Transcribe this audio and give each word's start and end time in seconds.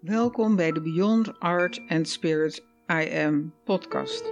Welkom 0.00 0.56
bij 0.56 0.72
de 0.72 0.80
Beyond 0.80 1.40
Art 1.40 1.82
and 1.88 2.08
Spirit 2.08 2.64
I 2.92 3.24
Am 3.24 3.54
podcast. 3.64 4.24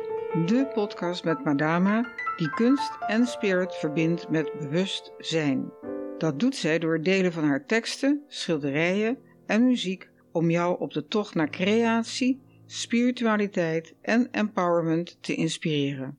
De 0.47 0.71
podcast 0.75 1.25
met 1.25 1.45
Madama 1.45 2.13
die 2.37 2.51
kunst 2.51 2.93
en 3.07 3.27
spirit 3.27 3.75
verbindt 3.75 4.31
met 4.31 4.53
bewustzijn. 4.59 5.73
Dat 6.19 6.41
doet 6.41 6.57
zij 6.57 6.79
door 6.79 7.03
delen 7.03 7.33
van 7.33 7.45
haar 7.45 7.67
teksten, 7.67 8.23
schilderijen 8.29 9.19
en 9.47 9.67
muziek 9.67 10.11
om 10.33 10.51
jou 10.51 10.81
op 10.81 10.93
de 10.93 11.07
tocht 11.07 11.35
naar 11.35 11.51
creatie, 11.51 12.43
spiritualiteit 12.67 13.95
en 14.03 14.29
empowerment 14.31 15.23
te 15.23 15.35
inspireren. 15.35 16.19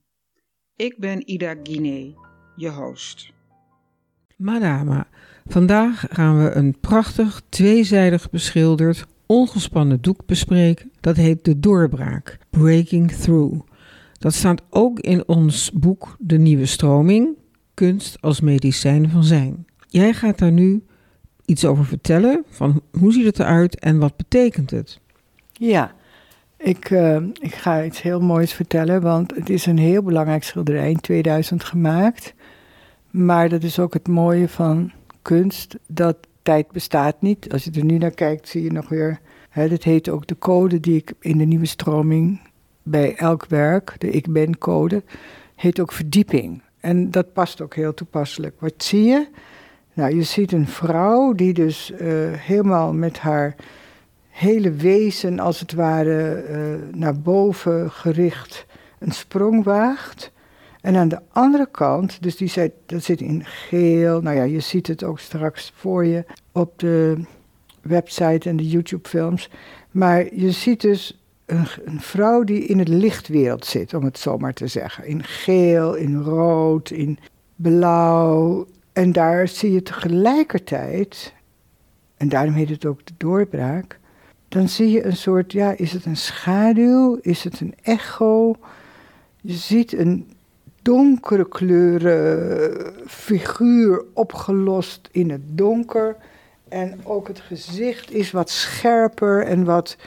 Ik 0.75 0.97
ben 0.97 1.29
Ida 1.29 1.55
Guinee, 1.63 2.15
je 2.55 2.69
host. 2.69 3.33
Madama, 4.37 5.07
vandaag 5.45 6.05
gaan 6.09 6.43
we 6.43 6.51
een 6.51 6.79
prachtig 6.79 7.41
tweezijdig 7.49 8.29
beschilderd 8.29 9.05
ongespannen 9.25 10.01
doek 10.01 10.25
bespreken. 10.25 10.91
Dat 10.99 11.15
heet 11.15 11.45
De 11.45 11.59
Doorbraak, 11.59 12.37
Breaking 12.49 13.11
Through. 13.11 13.59
Dat 14.19 14.33
staat 14.33 14.61
ook 14.69 14.99
in 14.99 15.27
ons 15.27 15.71
boek 15.71 16.15
De 16.19 16.37
Nieuwe 16.37 16.65
Stroming, 16.65 17.37
Kunst 17.73 18.21
als 18.21 18.41
Medicijn 18.41 19.09
van 19.09 19.23
Zijn. 19.23 19.65
Jij 19.87 20.13
gaat 20.13 20.37
daar 20.37 20.51
nu 20.51 20.83
iets 21.45 21.65
over 21.65 21.85
vertellen, 21.85 22.43
van 22.49 22.81
hoe 22.99 23.13
ziet 23.13 23.25
het 23.25 23.39
eruit 23.39 23.79
en 23.79 23.99
wat 23.99 24.15
betekent 24.15 24.71
het? 24.71 24.99
Ja, 25.51 25.93
ik, 26.57 26.89
uh, 26.89 27.17
ik 27.39 27.55
ga 27.55 27.83
iets 27.83 28.01
heel 28.01 28.19
moois 28.21 28.53
vertellen, 28.53 29.01
want 29.01 29.35
het 29.35 29.49
is 29.49 29.65
een 29.65 29.77
heel 29.77 30.03
belangrijk 30.03 30.43
schilderij 30.43 30.89
in 30.89 30.99
2000 30.99 31.63
gemaakt. 31.63 32.33
Maar 33.09 33.49
dat 33.49 33.63
is 33.63 33.79
ook 33.79 33.93
het 33.93 34.07
mooie 34.07 34.49
van 34.49 34.91
kunst, 35.21 35.77
dat 35.87 36.17
tijd 36.45 36.71
bestaat 36.71 37.21
niet. 37.21 37.51
Als 37.51 37.63
je 37.63 37.71
er 37.71 37.85
nu 37.85 37.97
naar 37.97 38.11
kijkt, 38.11 38.47
zie 38.47 38.63
je 38.63 38.71
nog 38.71 38.89
weer. 38.89 39.19
Hè, 39.49 39.67
dit 39.69 39.83
heet 39.83 40.09
ook 40.09 40.27
de 40.27 40.37
code 40.37 40.79
die 40.79 40.95
ik 40.95 41.13
in 41.19 41.37
de 41.37 41.45
nieuwe 41.45 41.65
stroming 41.65 42.41
bij 42.83 43.15
elk 43.15 43.45
werk, 43.45 43.95
de 43.97 44.09
ik 44.09 44.33
ben 44.33 44.57
code, 44.57 45.03
heet 45.55 45.79
ook 45.79 45.91
verdieping. 45.91 46.61
En 46.79 47.11
dat 47.11 47.33
past 47.33 47.61
ook 47.61 47.75
heel 47.75 47.93
toepasselijk. 47.93 48.55
Wat 48.59 48.73
zie 48.77 49.03
je? 49.03 49.27
Nou, 49.93 50.15
je 50.15 50.23
ziet 50.23 50.51
een 50.51 50.67
vrouw 50.67 51.33
die 51.33 51.53
dus 51.53 51.91
uh, 51.91 51.99
helemaal 52.33 52.93
met 52.93 53.19
haar 53.19 53.55
hele 54.29 54.71
wezen, 54.71 55.39
als 55.39 55.59
het 55.59 55.73
ware, 55.73 56.45
uh, 56.49 56.97
naar 56.99 57.19
boven 57.19 57.91
gericht 57.91 58.65
een 58.99 59.11
sprong 59.11 59.63
waagt. 59.63 60.31
En 60.85 60.95
aan 60.95 61.07
de 61.07 61.21
andere 61.31 61.67
kant, 61.71 62.23
dus 62.23 62.37
die 62.37 62.47
zit, 62.47 62.71
dat 62.85 63.03
zit 63.03 63.21
in 63.21 63.45
geel. 63.45 64.21
Nou 64.21 64.35
ja, 64.35 64.43
je 64.43 64.59
ziet 64.59 64.87
het 64.87 65.03
ook 65.03 65.19
straks 65.19 65.71
voor 65.75 66.05
je 66.05 66.25
op 66.51 66.79
de 66.79 67.19
website 67.81 68.49
en 68.49 68.55
de 68.55 68.67
YouTube-films. 68.67 69.49
Maar 69.91 70.35
je 70.35 70.51
ziet 70.51 70.81
dus 70.81 71.19
een, 71.45 71.65
een, 71.85 71.99
vrouw 72.01 72.43
die 72.43 72.65
in 72.65 72.79
het 72.79 72.87
lichtwereld 72.87 73.65
zit, 73.65 73.93
om 73.93 74.03
het 74.03 74.17
zo 74.17 74.37
maar 74.37 74.53
te 74.53 74.67
zeggen. 74.67 75.05
In 75.05 75.23
geel, 75.23 75.95
in 75.95 76.15
rood, 76.21 76.89
in 76.89 77.19
blauw. 77.55 78.67
En 78.93 79.11
daar 79.11 79.47
zie 79.47 79.71
je 79.71 79.83
tegelijkertijd, 79.83 81.33
en 82.17 82.29
daarom 82.29 82.53
heet 82.53 82.69
het 82.69 82.85
ook 82.85 83.05
de 83.05 83.13
doorbraak. 83.17 83.99
Dan 84.47 84.69
zie 84.69 84.89
je 84.89 85.05
een 85.05 85.17
soort, 85.17 85.51
ja, 85.51 85.71
is 85.77 85.91
het 85.91 86.05
een 86.05 86.17
schaduw? 86.17 87.17
Is 87.21 87.43
het 87.43 87.59
een 87.59 87.73
echo? 87.81 88.55
Je 89.41 89.53
ziet 89.53 89.93
een 89.93 90.33
donkere 90.85 91.47
kleuren 91.47 92.93
figuur 93.07 94.03
opgelost 94.13 95.09
in 95.11 95.29
het 95.29 95.41
donker. 95.57 96.15
En 96.69 96.99
ook 97.03 97.27
het 97.27 97.39
gezicht 97.39 98.11
is 98.11 98.31
wat 98.31 98.49
scherper 98.49 99.43
en 99.43 99.63
wat. 99.63 99.97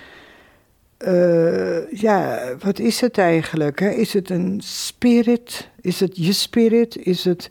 Uh, 0.99 1.91
ja, 1.91 2.41
wat 2.62 2.79
is 2.79 3.00
het 3.00 3.19
eigenlijk? 3.19 3.81
Hè? 3.81 3.88
Is 3.88 4.12
het 4.12 4.31
een 4.31 4.61
spirit? 4.62 5.69
Is 5.81 6.00
het 6.00 6.17
je 6.17 6.33
spirit? 6.33 6.97
Is 6.97 7.25
het. 7.25 7.50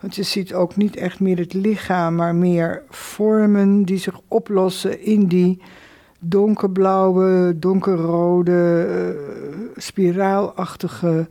Want 0.00 0.16
je 0.16 0.22
ziet 0.22 0.54
ook 0.54 0.76
niet 0.76 0.96
echt 0.96 1.20
meer 1.20 1.38
het 1.38 1.52
lichaam, 1.52 2.14
maar 2.14 2.34
meer 2.34 2.82
vormen 2.88 3.84
die 3.84 3.98
zich 3.98 4.20
oplossen 4.28 5.00
in 5.00 5.26
die 5.26 5.62
donkerblauwe, 6.18 7.58
donkerrode, 7.58 8.86
uh, 8.88 9.60
spiraalachtige 9.76 11.28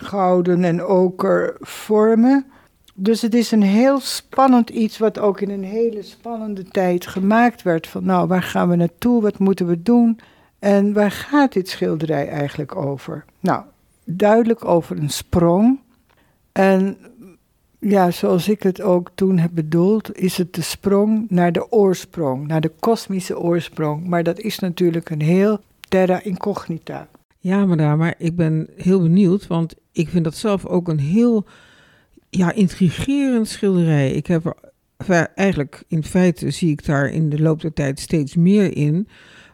gouden 0.00 0.64
en 0.64 0.82
oker 0.82 1.56
vormen. 1.60 2.46
Dus 2.94 3.22
het 3.22 3.34
is 3.34 3.50
een 3.50 3.62
heel 3.62 4.00
spannend 4.00 4.70
iets 4.70 4.98
wat 4.98 5.18
ook 5.18 5.40
in 5.40 5.50
een 5.50 5.64
hele 5.64 6.02
spannende 6.02 6.64
tijd 6.64 7.06
gemaakt 7.06 7.62
werd. 7.62 7.86
Van 7.86 8.04
nou, 8.04 8.28
waar 8.28 8.42
gaan 8.42 8.68
we 8.68 8.76
naartoe? 8.76 9.22
Wat 9.22 9.38
moeten 9.38 9.66
we 9.66 9.82
doen? 9.82 10.20
En 10.58 10.92
waar 10.92 11.10
gaat 11.10 11.52
dit 11.52 11.68
schilderij 11.68 12.28
eigenlijk 12.28 12.76
over? 12.76 13.24
Nou, 13.40 13.62
duidelijk 14.04 14.64
over 14.64 14.98
een 14.98 15.10
sprong. 15.10 15.78
En 16.52 16.96
ja, 17.78 18.10
zoals 18.10 18.48
ik 18.48 18.62
het 18.62 18.80
ook 18.80 19.10
toen 19.14 19.38
heb 19.38 19.50
bedoeld, 19.54 20.16
is 20.18 20.36
het 20.36 20.54
de 20.54 20.62
sprong 20.62 21.26
naar 21.30 21.52
de 21.52 21.72
oorsprong, 21.72 22.46
naar 22.46 22.60
de 22.60 22.72
kosmische 22.80 23.38
oorsprong. 23.38 24.06
Maar 24.06 24.22
dat 24.22 24.38
is 24.38 24.58
natuurlijk 24.58 25.10
een 25.10 25.22
heel 25.22 25.60
terra 25.88 26.22
incognita. 26.22 27.08
Ja, 27.42 27.66
maar, 27.66 27.96
maar 27.98 28.14
ik 28.18 28.36
ben 28.36 28.68
heel 28.76 29.00
benieuwd, 29.00 29.46
want 29.46 29.74
ik 29.92 30.08
vind 30.08 30.24
dat 30.24 30.36
zelf 30.36 30.66
ook 30.66 30.88
een 30.88 30.98
heel 30.98 31.46
ja, 32.30 32.52
intrigerend 32.52 33.48
schilderij. 33.48 34.10
Ik 34.10 34.26
heb 34.26 34.70
eigenlijk 35.34 35.84
in 35.88 36.04
feite 36.04 36.50
zie 36.50 36.70
ik 36.70 36.84
daar 36.84 37.08
in 37.08 37.28
de 37.28 37.40
loop 37.40 37.60
der 37.60 37.72
tijd 37.72 38.00
steeds 38.00 38.36
meer 38.36 38.76
in. 38.76 39.08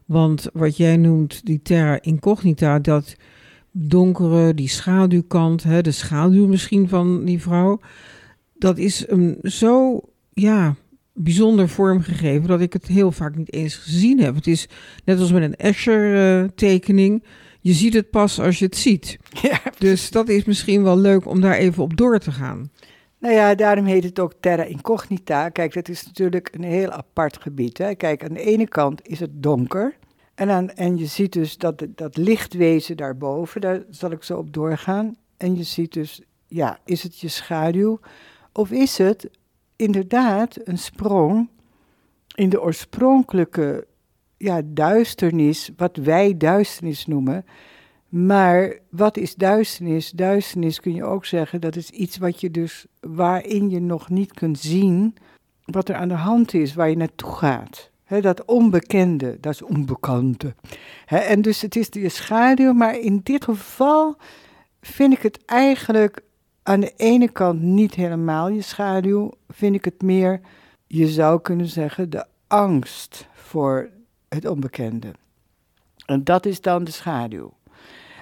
Want 0.05 0.49
wat 0.53 0.77
jij 0.77 0.97
noemt, 0.97 1.47
die 1.47 1.63
terra 1.63 1.99
incognita, 2.03 2.79
dat 2.79 3.17
donkere, 3.71 4.55
die 4.55 4.69
schaduwkant, 4.69 5.63
hè, 5.63 5.83
de 5.83 5.91
schaduw 5.91 6.47
misschien 6.47 6.89
van 6.89 7.25
die 7.25 7.43
vrouw, 7.43 7.81
dat 8.55 8.79
is 8.79 9.05
een 9.09 9.39
zo, 9.43 10.01
ja, 10.33 10.77
bijzonder 11.13 11.69
vormgegeven 11.69 12.49
dat 12.49 12.61
ik 12.61 12.73
het 12.73 12.87
heel 12.87 13.13
vaak 13.13 13.37
niet 13.37 13.53
eens 13.53 13.75
gezien 13.75 14.21
heb. 14.21 14.35
Het 14.35 14.47
is 14.47 14.69
net 15.05 15.21
als 15.21 15.33
met 15.33 15.43
een 15.43 15.57
Escher-tekening. 15.57 17.23
Uh, 17.23 17.29
je 17.67 17.73
ziet 17.73 17.95
het 17.95 18.11
pas 18.11 18.41
als 18.41 18.59
je 18.59 18.65
het 18.65 18.77
ziet. 18.77 19.19
Ja, 19.43 19.61
dus 19.79 20.11
dat 20.11 20.29
is 20.29 20.45
misschien 20.45 20.83
wel 20.83 20.99
leuk 20.99 21.27
om 21.27 21.41
daar 21.41 21.55
even 21.55 21.83
op 21.83 21.97
door 21.97 22.19
te 22.19 22.33
gaan. 22.33 22.71
Nou 23.19 23.35
ja, 23.35 23.55
daarom 23.55 23.85
heet 23.85 24.05
het 24.05 24.19
ook 24.19 24.33
terra 24.41 24.63
incognita. 24.63 25.49
Kijk, 25.49 25.75
dat 25.75 25.89
is 25.89 26.05
natuurlijk 26.07 26.49
een 26.53 26.63
heel 26.63 26.91
apart 26.91 27.43
gebied. 27.43 27.79
Hè? 27.79 27.95
Kijk, 27.95 28.25
aan 28.25 28.33
de 28.33 28.41
ene 28.41 28.69
kant 28.69 29.09
is 29.09 29.21
het 29.21 29.43
donker. 29.43 29.97
En, 30.35 30.51
aan, 30.51 30.71
en 30.71 30.97
je 30.97 31.07
ziet 31.07 31.33
dus 31.33 31.57
dat, 31.57 31.87
dat 31.95 32.17
lichtwezen 32.17 32.97
daarboven, 32.97 33.61
daar 33.61 33.83
zal 33.91 34.11
ik 34.11 34.23
zo 34.23 34.39
op 34.39 34.53
doorgaan. 34.53 35.17
En 35.37 35.57
je 35.57 35.63
ziet 35.63 35.93
dus, 35.93 36.23
ja, 36.47 36.79
is 36.85 37.03
het 37.03 37.21
je 37.21 37.29
schaduw? 37.29 38.01
Of 38.53 38.71
is 38.71 38.99
het 38.99 39.31
inderdaad 39.77 40.57
een 40.65 40.79
sprong 40.79 41.49
in 42.35 42.49
de 42.49 42.63
oorspronkelijke 42.63 43.87
ja, 44.37 44.63
duisternis, 44.65 45.71
wat 45.77 45.97
wij 45.97 46.37
duisternis 46.37 47.07
noemen. 47.07 47.45
Maar 48.09 48.79
wat 48.91 49.17
is 49.17 49.35
duisternis? 49.35 50.11
Duisternis 50.11 50.81
kun 50.81 50.95
je 50.95 51.05
ook 51.05 51.25
zeggen, 51.25 51.61
dat 51.61 51.77
is 51.77 51.91
iets 51.91 52.17
wat 52.17 52.41
je 52.41 52.51
dus, 52.51 52.87
waarin 53.01 53.71
je 53.71 53.81
nog 53.81 54.09
niet 54.09 54.33
kunt 54.33 54.59
zien 54.59 55.17
wat 55.67 55.89
er 55.89 55.95
aan 55.95 56.09
de 56.09 56.15
hand 56.15 56.55
is, 56.55 56.75
waar 56.75 56.89
je 56.89 56.97
naartoe 56.97 57.33
gaat. 57.33 57.91
dat 58.21 58.45
onbekende, 58.45 59.37
dat 59.41 59.53
is 59.53 59.63
onbekante. 59.63 60.55
en 61.07 61.43
dus 61.43 61.63
het 61.63 61.77
is 61.77 61.89
je 61.91 62.09
schaduw, 62.09 62.73
maar 62.73 62.99
in 62.99 63.21
dit 63.23 63.45
geval 63.45 64.17
vind 64.81 65.13
ik 65.13 65.23
het 65.23 65.45
eigenlijk 65.45 66.23
aan 66.63 66.81
de 66.81 66.93
ene 66.97 67.29
kant 67.29 67.61
niet 67.61 67.95
helemaal 67.95 68.49
je 68.49 68.63
schaduw, 68.63 69.31
vind 69.49 69.75
ik 69.75 69.85
het 69.85 70.03
meer, 70.03 70.41
je 70.87 71.09
zou 71.09 71.41
kunnen 71.41 71.67
zeggen, 71.67 72.11
de 72.11 72.25
angst 72.47 73.29
voor 73.35 73.91
het 74.29 74.47
onbekende. 74.47 75.13
En 76.07 76.25
dat 76.25 76.47
is 76.47 76.61
dan 76.61 76.85
de 76.85 76.91
schaduw. 76.91 77.53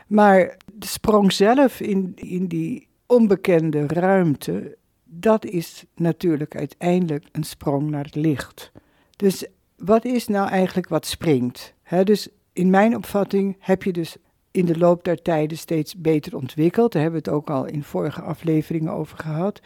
Maar 0.07 0.57
de 0.73 0.87
sprong 0.87 1.33
zelf 1.33 1.81
in, 1.81 2.13
in 2.15 2.47
die 2.47 2.89
onbekende 3.07 3.87
ruimte, 3.87 4.77
dat 5.05 5.45
is 5.45 5.85
natuurlijk 5.95 6.57
uiteindelijk 6.57 7.25
een 7.33 7.45
sprong 7.45 7.91
naar 7.91 8.05
het 8.05 8.15
licht. 8.15 8.73
Dus 9.17 9.47
wat 9.77 10.05
is 10.05 10.29
nou 10.29 10.49
eigenlijk 10.49 10.89
wat 10.89 11.07
springt? 11.07 11.75
dus 12.05 12.29
in 12.53 12.71
mijn 12.71 12.97
opvatting 12.97 13.57
heb 13.59 13.83
je 13.83 13.93
dus 13.93 14.17
in 14.51 14.65
de 14.65 14.79
loop 14.79 15.05
der 15.05 15.23
tijden 15.23 15.59
steeds 15.59 15.97
beter 15.97 16.37
ontwikkeld. 16.37 16.93
Daar 16.93 17.03
hebben 17.03 17.23
we 17.23 17.31
het 17.31 17.37
ook 17.39 17.51
al 17.51 17.65
in 17.65 17.83
vorige 17.83 18.23
afleveringen 18.23 18.93
over 18.93 19.19
gehad. 19.19 19.61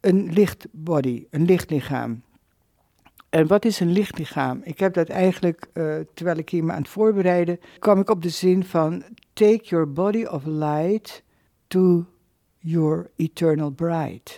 Een 0.00 0.32
lichtbody, 0.32 1.26
een 1.30 1.44
lichtlichaam. 1.44 2.22
En 3.36 3.46
wat 3.46 3.64
is 3.64 3.80
een 3.80 3.92
lichtlichaam? 3.92 4.60
Ik 4.62 4.78
heb 4.78 4.94
dat 4.94 5.08
eigenlijk, 5.08 5.66
uh, 5.74 5.94
terwijl 6.14 6.38
ik 6.38 6.48
hier 6.48 6.64
me 6.64 6.72
aan 6.72 6.82
het 6.82 6.88
voorbereiden, 6.88 7.60
kwam 7.78 8.00
ik 8.00 8.10
op 8.10 8.22
de 8.22 8.28
zin 8.28 8.64
van 8.64 9.02
take 9.32 9.64
your 9.64 9.92
body 9.92 10.24
of 10.24 10.44
light 10.44 11.22
to 11.66 12.04
your 12.58 13.10
eternal 13.16 13.70
bride. 13.70 14.30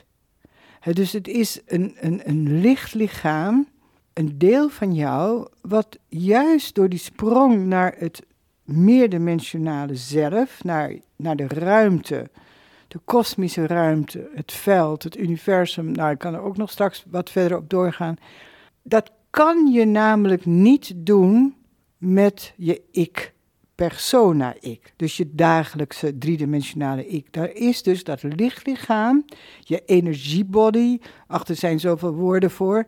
dus 0.92 1.12
het 1.12 1.28
is 1.28 1.60
een, 1.66 1.96
een, 2.00 2.20
een 2.24 2.60
lichtlichaam 2.60 3.68
een 4.12 4.38
deel 4.38 4.68
van 4.68 4.94
jou 4.94 5.48
wat 5.60 5.98
juist 6.08 6.74
door 6.74 6.88
die 6.88 6.98
sprong 6.98 7.66
naar 7.66 7.94
het 7.98 8.22
meerdimensionale 8.64 9.94
zelf, 9.94 10.64
naar, 10.64 10.92
naar 11.16 11.36
de 11.36 11.48
ruimte, 11.48 12.30
de 12.88 12.98
kosmische 13.04 13.66
ruimte, 13.66 14.30
het 14.34 14.52
veld, 14.52 15.02
het 15.02 15.18
universum. 15.18 15.92
Nou, 15.92 16.10
ik 16.10 16.18
kan 16.18 16.34
er 16.34 16.42
ook 16.42 16.56
nog 16.56 16.70
straks 16.70 17.04
wat 17.10 17.30
verder 17.30 17.58
op 17.58 17.70
doorgaan. 17.70 18.16
Dat 18.82 19.10
kan 19.30 19.66
je 19.66 19.84
namelijk 19.84 20.46
niet 20.46 20.92
doen 20.96 21.56
met 21.98 22.52
je 22.56 22.82
ik, 22.90 23.34
persona 23.74 24.54
ik. 24.60 24.92
Dus 24.96 25.16
je 25.16 25.34
dagelijkse 25.34 26.18
driedimensionale 26.18 27.06
ik. 27.06 27.32
Daar 27.32 27.50
is 27.52 27.82
dus 27.82 28.04
dat 28.04 28.22
lichtlichaam, 28.22 29.24
je 29.60 29.82
energiebody, 29.84 30.98
achter 31.26 31.56
zijn 31.56 31.80
zoveel 31.80 32.14
woorden 32.14 32.50
voor, 32.50 32.86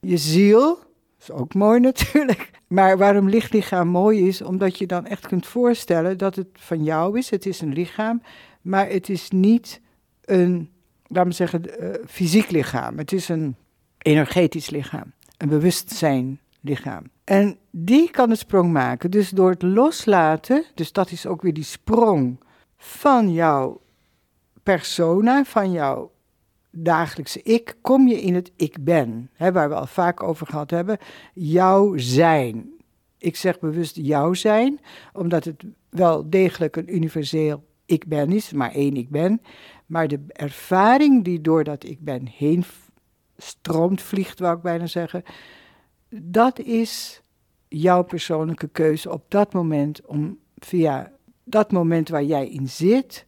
je 0.00 0.16
ziel, 0.16 0.78
is 1.20 1.30
ook 1.30 1.54
mooi 1.54 1.80
natuurlijk. 1.90 2.50
Maar 2.66 2.98
waarom 2.98 3.28
lichtlichaam 3.28 3.88
mooi 3.88 4.28
is, 4.28 4.42
omdat 4.42 4.78
je 4.78 4.86
dan 4.86 5.06
echt 5.06 5.26
kunt 5.26 5.46
voorstellen 5.46 6.18
dat 6.18 6.36
het 6.36 6.48
van 6.52 6.84
jou 6.84 7.18
is. 7.18 7.30
Het 7.30 7.46
is 7.46 7.60
een 7.60 7.72
lichaam, 7.72 8.22
maar 8.62 8.88
het 8.88 9.08
is 9.08 9.30
niet 9.30 9.80
een, 10.24 10.70
laten 11.06 11.30
we 11.30 11.34
zeggen, 11.34 11.62
uh, 11.82 11.90
fysiek 12.06 12.50
lichaam. 12.50 12.98
Het 12.98 13.12
is 13.12 13.28
een 13.28 13.56
energetisch 13.98 14.70
lichaam, 14.70 15.12
een 15.36 15.48
bewustzijn 15.48 16.40
lichaam. 16.60 17.02
En 17.24 17.58
die 17.70 18.10
kan 18.10 18.28
de 18.28 18.36
sprong 18.36 18.72
maken. 18.72 19.10
Dus 19.10 19.30
door 19.30 19.50
het 19.50 19.62
loslaten, 19.62 20.64
dus 20.74 20.92
dat 20.92 21.10
is 21.10 21.26
ook 21.26 21.42
weer 21.42 21.54
die 21.54 21.64
sprong 21.64 22.40
van 22.76 23.32
jouw 23.32 23.80
persona, 24.62 25.44
van 25.44 25.72
jouw 25.72 26.12
dagelijkse 26.70 27.42
ik, 27.42 27.76
kom 27.80 28.08
je 28.08 28.20
in 28.20 28.34
het 28.34 28.52
ik 28.56 28.84
ben. 28.84 29.30
Hè, 29.32 29.52
waar 29.52 29.68
we 29.68 29.74
al 29.74 29.86
vaak 29.86 30.22
over 30.22 30.46
gehad 30.46 30.70
hebben. 30.70 30.98
Jouw 31.34 31.96
zijn. 31.96 32.70
Ik 33.18 33.36
zeg 33.36 33.58
bewust 33.58 33.96
jouw 33.96 34.34
zijn, 34.34 34.80
omdat 35.12 35.44
het 35.44 35.64
wel 35.90 36.30
degelijk 36.30 36.76
een 36.76 36.94
universeel 36.94 37.64
ik 37.86 38.06
ben 38.06 38.32
is, 38.32 38.52
maar 38.52 38.72
één 38.72 38.96
ik 38.96 39.10
ben. 39.10 39.40
Maar 39.86 40.08
de 40.08 40.24
ervaring 40.28 41.24
die 41.24 41.40
door 41.40 41.64
dat 41.64 41.84
ik 41.84 42.00
ben 42.00 42.26
heen 42.26 42.64
stroomt, 43.36 44.02
vliegt, 44.02 44.38
wou 44.38 44.56
ik 44.56 44.62
bijna 44.62 44.86
zeggen. 44.86 45.22
Dat 46.08 46.58
is 46.58 47.22
jouw 47.68 48.02
persoonlijke 48.02 48.68
keuze 48.68 49.12
op 49.12 49.24
dat 49.28 49.52
moment 49.52 50.06
om 50.06 50.38
via 50.58 51.12
dat 51.44 51.72
moment 51.72 52.08
waar 52.08 52.24
jij 52.24 52.48
in 52.48 52.68
zit, 52.68 53.26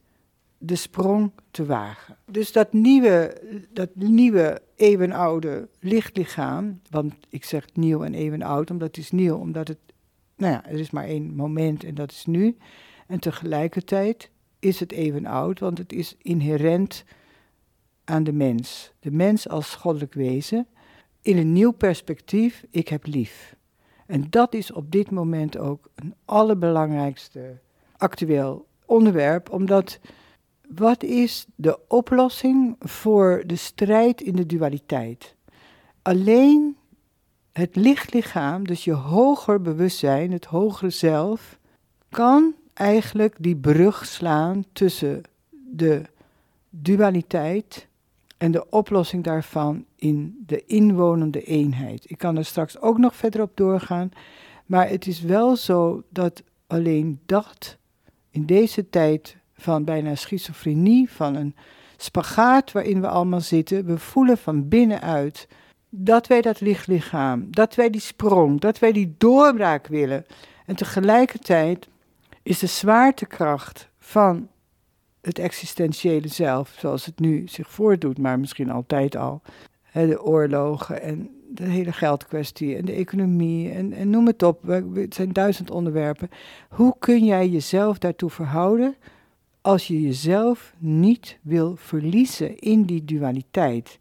de 0.57 0.75
sprong 0.75 1.31
te 1.51 1.65
wagen. 1.65 2.17
Dus 2.25 2.51
dat 2.51 2.73
nieuwe, 2.73 3.41
dat 3.73 3.89
nieuwe 3.93 4.61
eeuwenoude 4.75 5.69
lichtlichaam, 5.79 6.81
want 6.89 7.13
ik 7.29 7.45
zeg 7.45 7.65
nieuw 7.73 8.03
en 8.03 8.13
eeuwenoud, 8.13 8.71
omdat 8.71 8.87
het 8.87 8.97
is 8.97 9.11
nieuw, 9.11 9.35
omdat 9.35 9.67
het, 9.67 9.77
nou 10.35 10.53
ja, 10.53 10.65
er 10.65 10.79
is 10.79 10.89
maar 10.89 11.05
één 11.05 11.35
moment 11.35 11.83
en 11.83 11.95
dat 11.95 12.11
is 12.11 12.25
nu. 12.25 12.57
En 13.07 13.19
tegelijkertijd 13.19 14.29
is 14.59 14.79
het 14.79 14.91
eeuwenoud, 14.91 15.59
want 15.59 15.77
het 15.77 15.93
is 15.93 16.15
inherent 16.21 17.03
aan 18.09 18.23
de 18.23 18.33
mens. 18.33 18.91
De 18.99 19.11
mens 19.11 19.49
als 19.49 19.75
goddelijk 19.75 20.13
wezen, 20.13 20.67
in 21.21 21.37
een 21.37 21.53
nieuw 21.53 21.71
perspectief, 21.71 22.65
ik 22.69 22.87
heb 22.87 23.05
lief. 23.05 23.55
En 24.05 24.27
dat 24.29 24.53
is 24.53 24.71
op 24.71 24.91
dit 24.91 25.11
moment 25.11 25.57
ook 25.57 25.89
een 25.95 26.13
allerbelangrijkste 26.25 27.57
actueel 27.97 28.67
onderwerp, 28.85 29.51
omdat 29.51 29.99
wat 30.75 31.03
is 31.03 31.45
de 31.55 31.79
oplossing 31.87 32.75
voor 32.79 33.43
de 33.45 33.55
strijd 33.55 34.21
in 34.21 34.35
de 34.35 34.45
dualiteit? 34.45 35.35
Alleen 36.01 36.77
het 37.51 37.75
lichtlichaam, 37.75 38.67
dus 38.67 38.83
je 38.83 38.93
hoger 38.93 39.61
bewustzijn, 39.61 40.31
het 40.31 40.45
hogere 40.45 40.89
zelf, 40.89 41.59
kan 42.09 42.55
eigenlijk 42.73 43.35
die 43.39 43.55
brug 43.55 44.05
slaan 44.05 44.65
tussen 44.73 45.21
de 45.49 46.01
dualiteit 46.69 47.88
en 48.39 48.51
de 48.51 48.69
oplossing 48.69 49.23
daarvan 49.23 49.85
in 49.95 50.43
de 50.45 50.65
inwonende 50.65 51.43
eenheid. 51.43 52.09
Ik 52.09 52.17
kan 52.17 52.37
er 52.37 52.45
straks 52.45 52.79
ook 52.79 52.97
nog 52.97 53.15
verder 53.15 53.41
op 53.41 53.51
doorgaan, 53.53 54.11
maar 54.65 54.89
het 54.89 55.07
is 55.07 55.21
wel 55.21 55.55
zo 55.55 56.03
dat 56.09 56.43
alleen 56.67 57.19
dat 57.25 57.77
in 58.31 58.45
deze 58.45 58.89
tijd 58.89 59.37
van 59.53 59.83
bijna 59.83 60.15
schizofrenie, 60.15 61.09
van 61.09 61.35
een 61.35 61.55
spagaat 61.97 62.71
waarin 62.71 63.01
we 63.01 63.07
allemaal 63.07 63.41
zitten. 63.41 63.85
We 63.85 63.97
voelen 63.97 64.37
van 64.37 64.67
binnenuit 64.67 65.47
dat 65.89 66.27
wij 66.27 66.41
dat 66.41 66.61
lichtlichaam, 66.61 67.47
dat 67.51 67.75
wij 67.75 67.89
die 67.89 68.01
sprong, 68.01 68.59
dat 68.59 68.79
wij 68.79 68.91
die 68.91 69.15
doorbraak 69.17 69.87
willen. 69.87 70.25
En 70.65 70.75
tegelijkertijd 70.75 71.87
is 72.43 72.59
de 72.59 72.67
zwaartekracht 72.67 73.89
van 73.99 74.47
het 75.29 75.39
existentiële 75.39 76.27
zelf, 76.27 76.75
zoals 76.77 77.05
het 77.05 77.19
nu 77.19 77.47
zich 77.47 77.69
voordoet, 77.69 78.17
maar 78.17 78.39
misschien 78.39 78.69
altijd 78.69 79.15
al, 79.15 79.41
de 79.93 80.23
oorlogen 80.23 81.01
en 81.01 81.29
de 81.51 81.63
hele 81.63 81.91
geldkwestie 81.91 82.75
en 82.75 82.85
de 82.85 82.91
economie 82.91 83.71
en, 83.71 83.93
en 83.93 84.09
noem 84.09 84.27
het 84.27 84.43
op, 84.43 84.67
het 84.93 85.13
zijn 85.13 85.33
duizend 85.33 85.71
onderwerpen. 85.71 86.29
Hoe 86.69 86.95
kun 86.99 87.25
jij 87.25 87.47
jezelf 87.49 87.97
daartoe 87.97 88.29
verhouden 88.29 88.95
als 89.61 89.87
je 89.87 90.01
jezelf 90.01 90.73
niet 90.77 91.37
wil 91.41 91.75
verliezen 91.75 92.59
in 92.59 92.83
die 92.83 93.05
dualiteit. 93.05 93.99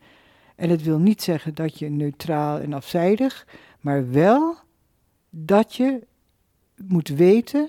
En 0.57 0.71
het 0.71 0.83
wil 0.83 0.99
niet 0.99 1.23
zeggen 1.23 1.55
dat 1.55 1.79
je 1.79 1.91
neutraal 1.91 2.59
en 2.59 2.73
afzijdig, 2.73 3.47
maar 3.81 4.11
wel 4.11 4.57
dat 5.31 5.75
je 5.75 6.07
moet 6.77 7.09
weten 7.09 7.69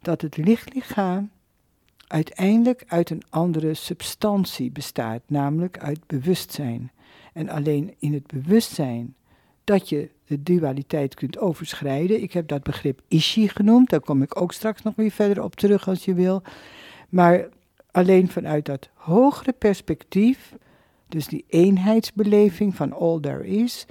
dat 0.00 0.20
het 0.20 0.36
lichtlichaam 0.36 1.30
uiteindelijk 2.06 2.84
uit 2.86 3.10
een 3.10 3.22
andere 3.30 3.74
substantie 3.74 4.70
bestaat, 4.70 5.22
namelijk 5.26 5.78
uit 5.78 6.06
bewustzijn. 6.06 6.92
En 7.32 7.48
alleen 7.48 7.94
in 7.98 8.12
het 8.12 8.26
bewustzijn 8.26 9.14
dat 9.64 9.88
je 9.88 10.10
de 10.26 10.42
dualiteit 10.42 11.14
kunt 11.14 11.38
overschrijden. 11.38 12.22
Ik 12.22 12.32
heb 12.32 12.48
dat 12.48 12.62
begrip 12.62 13.00
Ishi 13.08 13.48
genoemd, 13.48 13.90
daar 13.90 14.00
kom 14.00 14.22
ik 14.22 14.40
ook 14.40 14.52
straks 14.52 14.82
nog 14.82 14.94
weer 14.94 15.10
verder 15.10 15.42
op 15.42 15.54
terug 15.54 15.88
als 15.88 16.04
je 16.04 16.14
wil. 16.14 16.42
Maar 17.08 17.48
alleen 17.90 18.28
vanuit 18.28 18.66
dat 18.66 18.88
hogere 18.94 19.52
perspectief, 19.52 20.54
dus 21.08 21.26
die 21.26 21.44
eenheidsbeleving 21.48 22.74
van 22.74 22.92
all 22.92 23.20
there 23.20 23.46
is, 23.46 23.86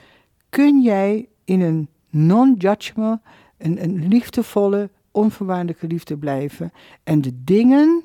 kun 0.50 0.82
jij 0.82 1.28
in 1.44 1.62
een 1.62 1.88
non-judgment, 2.10 3.22
een, 3.58 3.84
een 3.84 4.08
liefdevolle, 4.08 4.90
onvoorwaardelijke 5.14 5.88
liefde 5.88 6.18
blijven 6.18 6.72
en 7.04 7.22
de 7.22 7.44
dingen, 7.44 8.04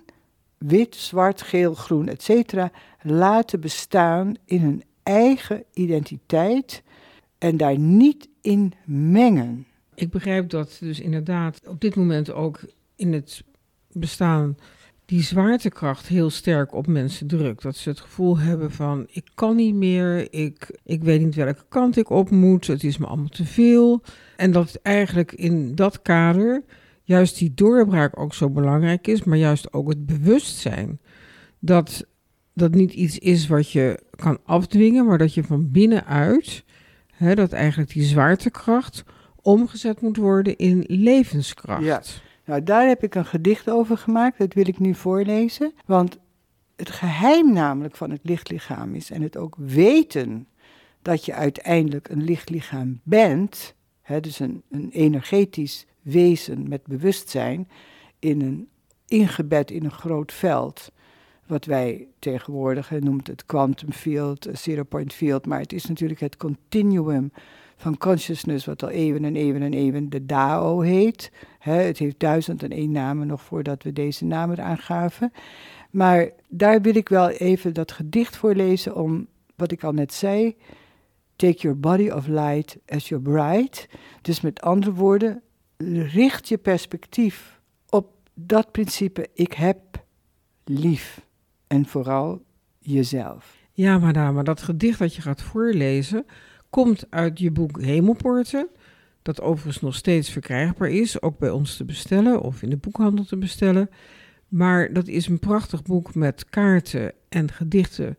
wit, 0.58 0.94
zwart, 0.94 1.42
geel, 1.42 1.74
groen, 1.74 2.08
etc., 2.08 2.54
laten 3.02 3.60
bestaan 3.60 4.34
in 4.44 4.60
hun 4.60 4.82
eigen 5.02 5.64
identiteit 5.72 6.82
en 7.38 7.56
daar 7.56 7.78
niet 7.78 8.28
in 8.40 8.72
mengen. 8.84 9.66
Ik 9.94 10.10
begrijp 10.10 10.50
dat 10.50 10.76
dus 10.80 11.00
inderdaad 11.00 11.60
op 11.66 11.80
dit 11.80 11.96
moment 11.96 12.32
ook 12.32 12.60
in 12.96 13.12
het 13.12 13.42
bestaan 13.92 14.56
die 15.08 15.22
zwaartekracht 15.22 16.06
heel 16.06 16.30
sterk 16.30 16.74
op 16.74 16.86
mensen 16.86 17.26
drukt. 17.26 17.62
Dat 17.62 17.76
ze 17.76 17.88
het 17.88 18.00
gevoel 18.00 18.38
hebben 18.38 18.70
van 18.70 19.06
ik 19.10 19.30
kan 19.34 19.56
niet 19.56 19.74
meer, 19.74 20.32
ik, 20.32 20.78
ik 20.84 21.02
weet 21.02 21.20
niet 21.20 21.34
welke 21.34 21.64
kant 21.68 21.96
ik 21.96 22.10
op 22.10 22.30
moet, 22.30 22.66
het 22.66 22.84
is 22.84 22.98
me 22.98 23.06
allemaal 23.06 23.28
te 23.28 23.44
veel. 23.44 24.02
En 24.36 24.50
dat 24.52 24.78
eigenlijk 24.82 25.32
in 25.32 25.74
dat 25.74 26.02
kader 26.02 26.62
juist 27.08 27.38
die 27.38 27.54
doorbraak 27.54 28.18
ook 28.20 28.34
zo 28.34 28.50
belangrijk 28.50 29.06
is, 29.06 29.24
maar 29.24 29.36
juist 29.36 29.72
ook 29.72 29.88
het 29.88 30.06
bewustzijn. 30.06 31.00
Dat 31.58 32.06
dat 32.54 32.74
niet 32.74 32.92
iets 32.92 33.18
is 33.18 33.46
wat 33.46 33.70
je 33.70 34.02
kan 34.10 34.38
afdwingen, 34.44 35.06
maar 35.06 35.18
dat 35.18 35.34
je 35.34 35.44
van 35.44 35.70
binnenuit, 35.70 36.64
hè, 37.10 37.34
dat 37.34 37.52
eigenlijk 37.52 37.90
die 37.90 38.02
zwaartekracht 38.02 39.04
omgezet 39.42 40.00
moet 40.00 40.16
worden 40.16 40.56
in 40.56 40.84
levenskracht. 40.86 41.84
Ja. 41.84 42.02
Nou, 42.44 42.62
daar 42.62 42.86
heb 42.86 43.02
ik 43.02 43.14
een 43.14 43.26
gedicht 43.26 43.70
over 43.70 43.98
gemaakt, 43.98 44.38
dat 44.38 44.54
wil 44.54 44.68
ik 44.68 44.78
nu 44.78 44.94
voorlezen. 44.94 45.72
Want 45.86 46.18
het 46.76 46.90
geheim 46.90 47.52
namelijk 47.52 47.96
van 47.96 48.10
het 48.10 48.20
lichtlichaam 48.22 48.94
is, 48.94 49.10
en 49.10 49.22
het 49.22 49.36
ook 49.36 49.54
weten 49.58 50.46
dat 51.02 51.24
je 51.24 51.34
uiteindelijk 51.34 52.08
een 52.08 52.24
lichtlichaam 52.24 53.00
bent, 53.02 53.74
hè, 54.02 54.20
dus 54.20 54.38
een, 54.38 54.62
een 54.70 54.90
energetisch 54.90 55.86
wezen 56.10 56.68
met 56.68 56.86
bewustzijn, 56.86 57.68
in 58.18 58.40
een, 58.40 58.68
ingebed 59.06 59.70
in 59.70 59.84
een 59.84 59.90
groot 59.90 60.32
veld, 60.32 60.92
wat 61.46 61.64
wij 61.64 62.06
tegenwoordig 62.18 62.90
noemen 62.90 63.24
het 63.24 63.46
quantum 63.46 63.92
field, 63.92 64.48
zero 64.52 64.82
point 64.82 65.12
field, 65.12 65.46
maar 65.46 65.60
het 65.60 65.72
is 65.72 65.86
natuurlijk 65.86 66.20
het 66.20 66.36
continuum 66.36 67.32
van 67.76 67.98
consciousness, 67.98 68.66
wat 68.66 68.82
al 68.82 68.88
eeuwen 68.88 69.24
en 69.24 69.36
eeuwen 69.36 69.62
en 69.62 69.72
eeuwen 69.72 70.10
de 70.10 70.26
Dao 70.26 70.80
heet. 70.80 71.32
het 71.58 71.98
heeft 71.98 72.20
duizend 72.20 72.62
en 72.62 72.70
één 72.70 72.90
namen 72.90 73.26
nog 73.26 73.42
voordat 73.42 73.82
we 73.82 73.92
deze 73.92 74.24
naam 74.24 74.50
eraan 74.50 74.78
gaven. 74.78 75.32
Maar 75.90 76.30
daar 76.48 76.80
wil 76.80 76.96
ik 76.96 77.08
wel 77.08 77.28
even 77.28 77.74
dat 77.74 77.92
gedicht 77.92 78.36
voor 78.36 78.54
lezen 78.54 78.94
om, 78.96 79.26
wat 79.56 79.72
ik 79.72 79.84
al 79.84 79.92
net 79.92 80.12
zei, 80.12 80.56
Take 81.36 81.58
your 81.60 81.78
body 81.78 82.10
of 82.10 82.26
light 82.26 82.78
as 82.86 83.08
your 83.08 83.22
bride. 83.22 83.76
Dus 84.22 84.40
met 84.40 84.60
andere 84.60 84.92
woorden, 84.92 85.42
richt 85.86 86.48
je 86.48 86.58
perspectief 86.58 87.60
op 87.88 88.12
dat 88.34 88.72
principe: 88.72 89.28
ik 89.34 89.52
heb 89.52 90.04
lief. 90.64 91.26
En 91.66 91.86
vooral 91.86 92.42
jezelf. 92.78 93.56
Ja, 93.72 93.98
madame, 93.98 94.42
dat 94.42 94.62
gedicht 94.62 94.98
dat 94.98 95.14
je 95.14 95.22
gaat 95.22 95.42
voorlezen 95.42 96.26
komt 96.70 97.06
uit 97.10 97.38
je 97.38 97.50
boek 97.50 97.80
Hemelpoorten. 97.82 98.68
Dat 99.22 99.40
overigens 99.40 99.80
nog 99.80 99.94
steeds 99.94 100.30
verkrijgbaar 100.30 100.88
is, 100.88 101.22
ook 101.22 101.38
bij 101.38 101.50
ons 101.50 101.76
te 101.76 101.84
bestellen 101.84 102.40
of 102.40 102.62
in 102.62 102.70
de 102.70 102.76
boekhandel 102.76 103.24
te 103.24 103.36
bestellen. 103.36 103.90
Maar 104.48 104.92
dat 104.92 105.06
is 105.06 105.26
een 105.26 105.38
prachtig 105.38 105.82
boek 105.82 106.14
met 106.14 106.44
kaarten 106.48 107.12
en 107.28 107.52
gedichten 107.52 108.18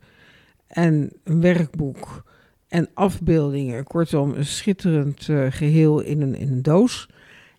en 0.67 1.11
een 1.23 1.41
werkboek 1.41 2.23
en 2.67 2.89
afbeeldingen. 2.93 3.83
Kortom, 3.83 4.33
een 4.33 4.45
schitterend 4.45 5.27
uh, 5.27 5.45
geheel 5.49 5.99
in 5.99 6.21
een, 6.21 6.35
in 6.35 6.51
een 6.51 6.61
doos. 6.61 7.09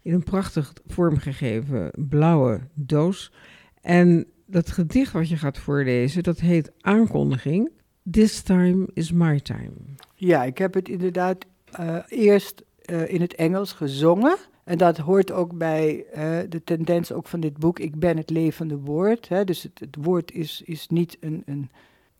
In 0.03 0.15
een 0.15 0.23
prachtig 0.23 0.73
vormgegeven 0.87 1.91
blauwe 2.09 2.61
doos. 2.75 3.33
En 3.81 4.27
dat 4.47 4.71
gedicht 4.71 5.13
wat 5.13 5.29
je 5.29 5.37
gaat 5.37 5.59
voorlezen, 5.59 6.23
dat 6.23 6.41
heet 6.41 6.73
Aankondiging. 6.81 7.71
This 8.11 8.43
time 8.43 8.89
is 8.95 9.13
my 9.13 9.41
time. 9.41 9.73
Ja, 10.15 10.45
ik 10.45 10.59
heb 10.59 10.75
het 10.75 10.89
inderdaad 10.89 11.47
uh, 11.81 11.97
eerst 12.09 12.65
uh, 12.85 13.13
in 13.13 13.21
het 13.21 13.35
Engels 13.35 13.73
gezongen. 13.73 14.37
En 14.65 14.79
dat 14.79 14.99
hoort 14.99 15.33
ook 15.33 15.59
bij 15.59 16.05
uh, 16.15 16.39
de 16.49 16.65
tendens 16.65 17.13
ook 17.13 17.27
van 17.27 17.41
dit 17.41 17.59
boek. 17.59 17.79
Ik 17.79 17.99
ben 17.99 18.17
het 18.17 18.31
levende 18.31 18.77
woord. 18.77 19.29
Hè? 19.29 19.45
Dus 19.45 19.63
het, 19.63 19.79
het, 19.79 19.97
woord 20.01 20.33
is, 20.33 20.63
is 20.65 20.89
niet 20.89 21.17
een, 21.21 21.43
een 21.47 21.71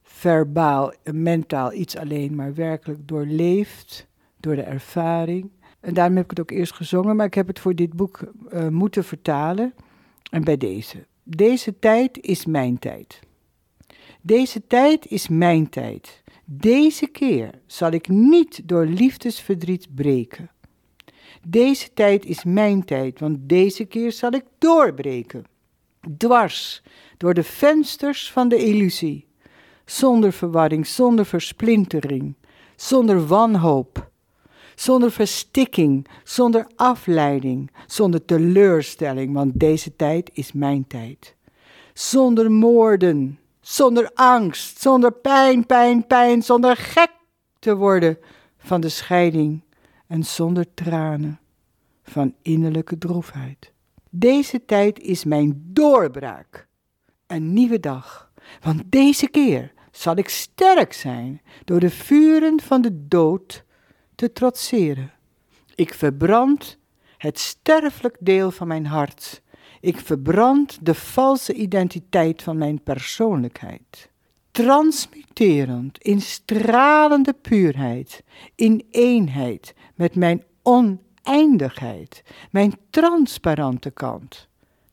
verbaal, 0.03 0.93
een 1.03 1.23
mentaal 1.23 1.73
iets 1.73 1.97
alleen, 1.97 2.35
maar 2.35 2.55
werkelijk 2.55 3.09
doorleefd 3.09 4.07
door 4.37 4.57
de 4.57 4.63
ervaring. 4.63 5.51
En 5.81 5.95
daarom 5.95 6.17
heb 6.17 6.25
ik 6.25 6.31
het 6.31 6.41
ook 6.41 6.51
eerst 6.51 6.75
gezongen, 6.75 7.17
maar 7.17 7.27
ik 7.27 7.35
heb 7.35 7.47
het 7.47 7.59
voor 7.59 7.75
dit 7.75 7.93
boek 7.93 8.21
uh, 8.53 8.69
moeten 8.69 9.05
vertalen. 9.05 9.75
En 10.31 10.45
bij 10.45 10.57
deze. 10.57 11.07
Deze 11.23 11.79
tijd 11.79 12.19
is 12.21 12.47
mijn 12.47 12.79
tijd. 12.79 13.21
Deze 14.21 14.67
tijd 14.67 15.07
is 15.07 15.29
mijn 15.29 15.69
tijd. 15.69 16.23
Deze 16.45 17.07
keer 17.07 17.51
zal 17.67 17.91
ik 17.91 18.09
niet 18.09 18.69
door 18.69 18.87
liefdesverdriet 18.87 19.95
breken. 19.95 20.51
Deze 21.47 21.93
tijd 21.95 22.25
is 22.25 22.45
mijn 22.45 22.85
tijd, 22.85 23.21
want 23.21 23.39
deze 23.41 23.85
keer 23.85 24.13
zal 24.13 24.33
ik 24.33 24.45
doorbreken. 24.59 25.45
Dwars 26.17 26.83
door 27.17 27.35
de 27.35 27.43
vensters 27.43 28.33
van 28.33 28.49
de 28.49 28.57
illusie. 28.57 29.27
Zonder 29.85 30.33
verwarring, 30.33 30.87
zonder 30.87 31.27
versplintering, 31.27 32.35
zonder 32.77 33.27
wanhoop, 33.27 34.10
zonder 34.81 35.11
verstikking, 35.11 36.07
zonder 36.25 36.67
afleiding, 36.77 37.71
zonder 37.87 38.25
teleurstelling, 38.25 39.33
want 39.33 39.61
deze 39.61 39.97
tijd 39.97 40.31
is 40.33 40.53
mijn 40.53 40.87
tijd. 40.87 41.37
Zonder 41.95 42.51
moorden, 42.51 43.39
zonder 43.61 44.11
angst, 44.15 44.81
zonder 44.81 45.13
pijn, 45.13 45.67
pijn, 45.67 46.07
pijn, 46.07 46.43
zonder 46.43 46.77
gek 46.77 47.11
te 47.59 47.77
worden 47.77 48.19
van 48.59 48.81
de 48.81 48.89
scheiding 48.89 49.63
en 50.07 50.25
zonder 50.25 50.75
tranen 50.75 51.41
van 52.03 52.35
innerlijke 52.43 52.99
droefheid. 52.99 53.73
Deze 54.11 54.65
tijd 54.65 55.01
is 55.01 55.25
mijn 55.25 55.63
doorbraak, 55.67 56.69
een 57.27 57.53
nieuwe 57.53 57.81
dag, 57.81 58.31
want 58.61 58.83
deze 58.87 59.29
keer 59.29 59.73
zal 59.91 60.17
ik 60.17 60.29
sterk 60.29 60.93
zijn 60.93 61.41
door 61.65 61.81
de 61.81 61.91
vuren 61.91 62.61
van 62.61 62.83
de 62.83 63.07
dood 63.09 63.65
te 64.21 64.33
trotseren. 64.33 65.13
Ik 65.75 65.95
verbrand 65.95 66.79
het 67.17 67.39
sterfelijk 67.39 68.17
deel 68.21 68.51
van 68.51 68.69
mijn 68.69 68.87
hart. 68.87 69.43
Ik 69.81 69.99
verbrand 69.99 70.79
de 70.83 70.95
valse 70.95 71.53
identiteit 71.55 72.43
van 72.43 72.59
mijn 72.59 72.83
persoonlijkheid. 72.83 74.11
Transmuterend 74.51 75.99
in 75.99 76.21
stralende 76.21 77.33
puurheid, 77.33 78.23
in 78.55 78.87
eenheid 78.91 79.75
met 79.95 80.15
mijn 80.15 80.45
oneindigheid, 80.63 82.23
mijn 82.51 82.75
transparante 82.91 83.91
kant. 83.91 84.49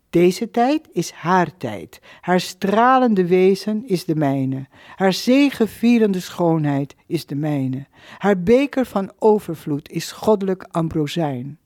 Deze 0.10 0.52
tijd 0.52 0.88
is 0.92 1.12
haar 1.12 1.58
tijd. 1.58 2.00
Haar 2.22 2.40
stralende 2.40 3.28
wezen 3.28 3.88
is 3.88 4.06
de 4.06 4.16
mijne. 4.16 4.68
Haar 4.96 5.14
zegevierende 5.14 6.20
schoonheid 6.20 6.96
is 7.06 7.26
de 7.26 7.36
mijne. 7.36 7.88
Haar 8.18 8.44
beker 8.44 8.86
van 8.86 9.12
overvloed 9.20 9.90
is 9.90 10.12
goddelijk 10.12 10.68
ambrosijn. 10.72 11.60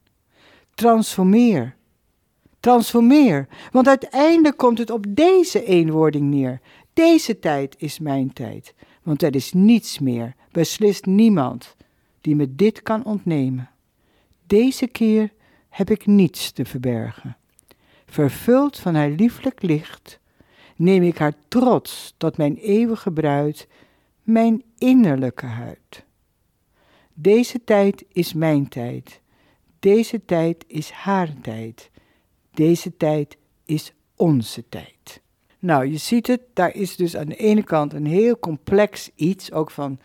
Transformeer. 0.74 1.76
Transformeer, 2.60 3.48
want 3.72 3.88
uiteindelijk 3.88 4.58
komt 4.58 4.78
het 4.78 4.90
op 4.90 5.06
deze 5.10 5.66
eenwording 5.66 6.30
neer. 6.30 6.62
Deze 6.94 7.40
tijd 7.40 7.76
is 7.78 8.00
mijn 8.00 8.34
tijd, 8.34 8.74
want 9.04 9.24
er 9.24 9.36
is 9.36 9.54
niets 9.54 10.00
meer, 10.00 10.36
beslist 10.52 11.06
niemand, 11.06 11.76
die 12.22 12.36
me 12.36 12.56
dit 12.56 12.82
kan 12.82 13.06
ontnemen. 13.06 13.70
Deze 14.48 14.88
keer 14.88 15.34
heb 15.70 15.90
ik 15.90 16.06
niets 16.06 16.52
te 16.52 16.66
verbergen. 16.66 17.38
Vervuld 18.12 18.80
van 18.80 18.96
haar 18.96 19.10
lieflijk 19.10 19.62
licht, 19.62 20.20
neem 20.76 21.04
ik 21.04 21.18
haar 21.18 21.34
trots 21.48 22.14
tot 22.18 22.38
mijn 22.38 22.56
eeuwige 22.56 23.12
bruid, 23.12 23.68
mijn 24.24 24.64
innerlijke 24.78 25.46
huid. 25.46 26.06
Deze 27.14 27.64
tijd 27.64 28.06
is 28.12 28.34
mijn 28.34 28.68
tijd. 28.68 29.22
Deze 29.80 30.26
tijd 30.26 30.64
is 30.68 30.90
haar 30.90 31.30
tijd. 31.42 31.90
Deze 32.54 32.98
tijd 32.98 33.38
is 33.66 33.94
onze 34.16 34.70
tijd. 34.70 35.22
Nou, 35.60 35.86
je 35.86 35.98
ziet 35.98 36.28
het, 36.28 36.42
daar 36.54 36.76
is 36.76 36.96
dus 36.96 37.18
aan 37.18 37.28
de 37.28 37.36
ene 37.36 37.64
kant 37.64 37.94
een 37.94 38.06
heel 38.06 38.40
complex 38.40 39.10
iets, 39.16 39.52
ook 39.52 39.72
van, 39.72 40.00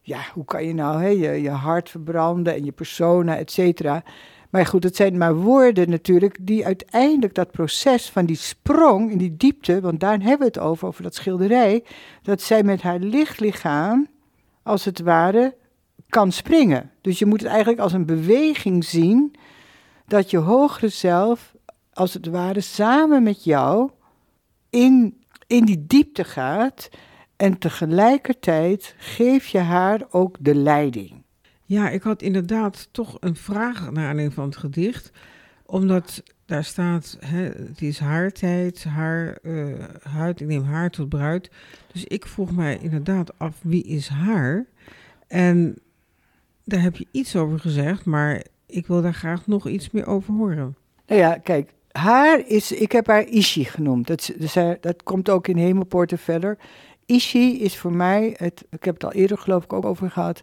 ja, 0.00 0.20
hoe 0.32 0.44
kan 0.44 0.64
je 0.64 0.74
nou 0.74 1.02
hè, 1.02 1.08
je, 1.08 1.42
je 1.42 1.50
hart 1.50 1.90
verbranden 1.90 2.54
en 2.54 2.64
je 2.64 2.72
persona, 2.72 3.36
et 3.36 3.50
cetera. 3.50 4.04
Maar 4.52 4.66
goed, 4.66 4.84
het 4.84 4.96
zijn 4.96 5.18
maar 5.18 5.34
woorden 5.34 5.90
natuurlijk 5.90 6.36
die 6.40 6.66
uiteindelijk 6.66 7.34
dat 7.34 7.50
proces 7.50 8.10
van 8.10 8.26
die 8.26 8.36
sprong 8.36 9.10
in 9.10 9.18
die 9.18 9.36
diepte, 9.36 9.80
want 9.80 10.00
daar 10.00 10.20
hebben 10.20 10.38
we 10.38 10.44
het 10.44 10.58
over, 10.58 10.86
over 10.86 11.02
dat 11.02 11.14
schilderij, 11.14 11.84
dat 12.22 12.40
zij 12.40 12.62
met 12.62 12.82
haar 12.82 12.98
lichtlichaam, 12.98 14.08
als 14.62 14.84
het 14.84 15.00
ware, 15.00 15.56
kan 16.08 16.32
springen. 16.32 16.90
Dus 17.00 17.18
je 17.18 17.26
moet 17.26 17.40
het 17.40 17.48
eigenlijk 17.48 17.80
als 17.80 17.92
een 17.92 18.06
beweging 18.06 18.84
zien 18.84 19.34
dat 20.06 20.30
je 20.30 20.38
hogere 20.38 20.88
zelf, 20.88 21.54
als 21.92 22.14
het 22.14 22.26
ware, 22.26 22.60
samen 22.60 23.22
met 23.22 23.44
jou 23.44 23.90
in, 24.70 25.24
in 25.46 25.64
die 25.64 25.86
diepte 25.86 26.24
gaat 26.24 26.88
en 27.36 27.58
tegelijkertijd 27.58 28.94
geef 28.98 29.46
je 29.46 29.58
haar 29.58 30.00
ook 30.10 30.36
de 30.40 30.54
leiding. 30.54 31.21
Ja, 31.64 31.90
ik 31.90 32.02
had 32.02 32.22
inderdaad 32.22 32.88
toch 32.90 33.16
een 33.20 33.36
vraag 33.36 33.80
naar 33.80 34.06
aanleiding 34.06 34.34
van 34.34 34.44
het 34.44 34.56
gedicht. 34.56 35.12
Omdat 35.66 36.22
daar 36.44 36.64
staat, 36.64 37.16
hè, 37.20 37.42
het 37.42 37.82
is 37.82 37.98
haar 37.98 38.30
tijd, 38.30 38.84
haar 38.84 39.38
uh, 39.42 39.74
huid, 40.02 40.40
ik 40.40 40.46
neem 40.46 40.62
haar 40.62 40.90
tot 40.90 41.08
bruid. 41.08 41.50
Dus 41.92 42.04
ik 42.04 42.26
vroeg 42.26 42.52
mij 42.52 42.78
inderdaad 42.80 43.38
af, 43.38 43.56
wie 43.62 43.84
is 43.84 44.08
haar? 44.08 44.66
En 45.26 45.78
daar 46.64 46.80
heb 46.80 46.96
je 46.96 47.06
iets 47.10 47.36
over 47.36 47.58
gezegd, 47.58 48.04
maar 48.04 48.44
ik 48.66 48.86
wil 48.86 49.02
daar 49.02 49.14
graag 49.14 49.46
nog 49.46 49.68
iets 49.68 49.90
meer 49.90 50.06
over 50.06 50.34
horen. 50.34 50.76
Nou 51.06 51.20
ja, 51.20 51.38
kijk, 51.38 51.72
haar 51.92 52.42
is, 52.46 52.72
ik 52.72 52.92
heb 52.92 53.06
haar 53.06 53.26
Ishi 53.28 53.64
genoemd. 53.64 54.06
Dat, 54.06 54.32
dat 54.80 55.02
komt 55.02 55.30
ook 55.30 55.48
in 55.48 55.56
Hemelpoorten 55.56 56.18
verder. 56.18 56.58
Ishi 57.06 57.62
is 57.62 57.78
voor 57.78 57.92
mij, 57.92 58.34
het, 58.36 58.64
ik 58.70 58.84
heb 58.84 58.94
het 58.94 59.04
al 59.04 59.12
eerder 59.12 59.38
geloof 59.38 59.64
ik 59.64 59.72
ook 59.72 59.84
over 59.84 60.10
gehad, 60.10 60.42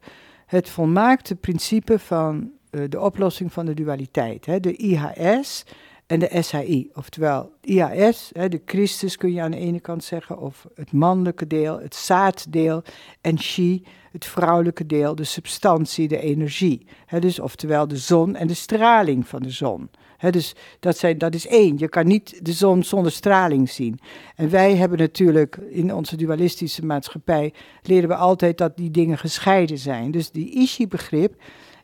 het 0.49 0.69
volmaakte 0.69 1.35
principe 1.35 1.99
van 1.99 2.51
uh, 2.71 2.83
de 2.89 2.99
oplossing 2.99 3.53
van 3.53 3.65
de 3.65 3.73
dualiteit. 3.73 4.45
Hè? 4.45 4.59
De 4.59 4.75
IHS 4.75 5.65
en 6.07 6.19
de 6.19 6.41
SHI. 6.41 6.89
Oftewel, 6.93 7.51
IHS, 7.61 8.29
hè, 8.33 8.49
de 8.49 8.61
Christus 8.65 9.17
kun 9.17 9.33
je 9.33 9.41
aan 9.41 9.51
de 9.51 9.57
ene 9.57 9.79
kant 9.79 10.03
zeggen, 10.03 10.37
of 10.39 10.67
het 10.75 10.91
mannelijke 10.91 11.47
deel, 11.47 11.79
het 11.79 11.95
zaaddeel, 11.95 12.83
en 13.21 13.37
Chi, 13.37 13.85
het 14.11 14.25
vrouwelijke 14.25 14.85
deel, 14.85 15.15
de 15.15 15.23
substantie, 15.23 16.07
de 16.07 16.19
energie. 16.19 16.87
Hè, 17.05 17.19
dus 17.19 17.39
oftewel 17.39 17.87
de 17.87 17.97
zon 17.97 18.35
en 18.35 18.47
de 18.47 18.53
straling 18.53 19.27
van 19.27 19.41
de 19.41 19.49
zon. 19.49 19.89
Dus 20.29 20.55
dat, 20.79 20.97
zijn, 20.97 21.17
dat 21.17 21.33
is 21.33 21.47
één. 21.47 21.77
Je 21.77 21.89
kan 21.89 22.07
niet 22.07 22.45
de 22.45 22.51
zon 22.51 22.83
zonder 22.83 23.11
straling 23.11 23.69
zien. 23.69 23.99
En 24.35 24.49
wij 24.49 24.75
hebben 24.75 24.97
natuurlijk 24.97 25.57
in 25.69 25.93
onze 25.93 26.15
dualistische 26.15 26.85
maatschappij 26.85 27.53
leren 27.81 28.09
we 28.09 28.15
altijd 28.15 28.57
dat 28.57 28.77
die 28.77 28.91
dingen 28.91 29.17
gescheiden 29.17 29.77
zijn. 29.77 30.11
Dus 30.11 30.31
die 30.31 30.51
Ishi-begrip 30.51 31.35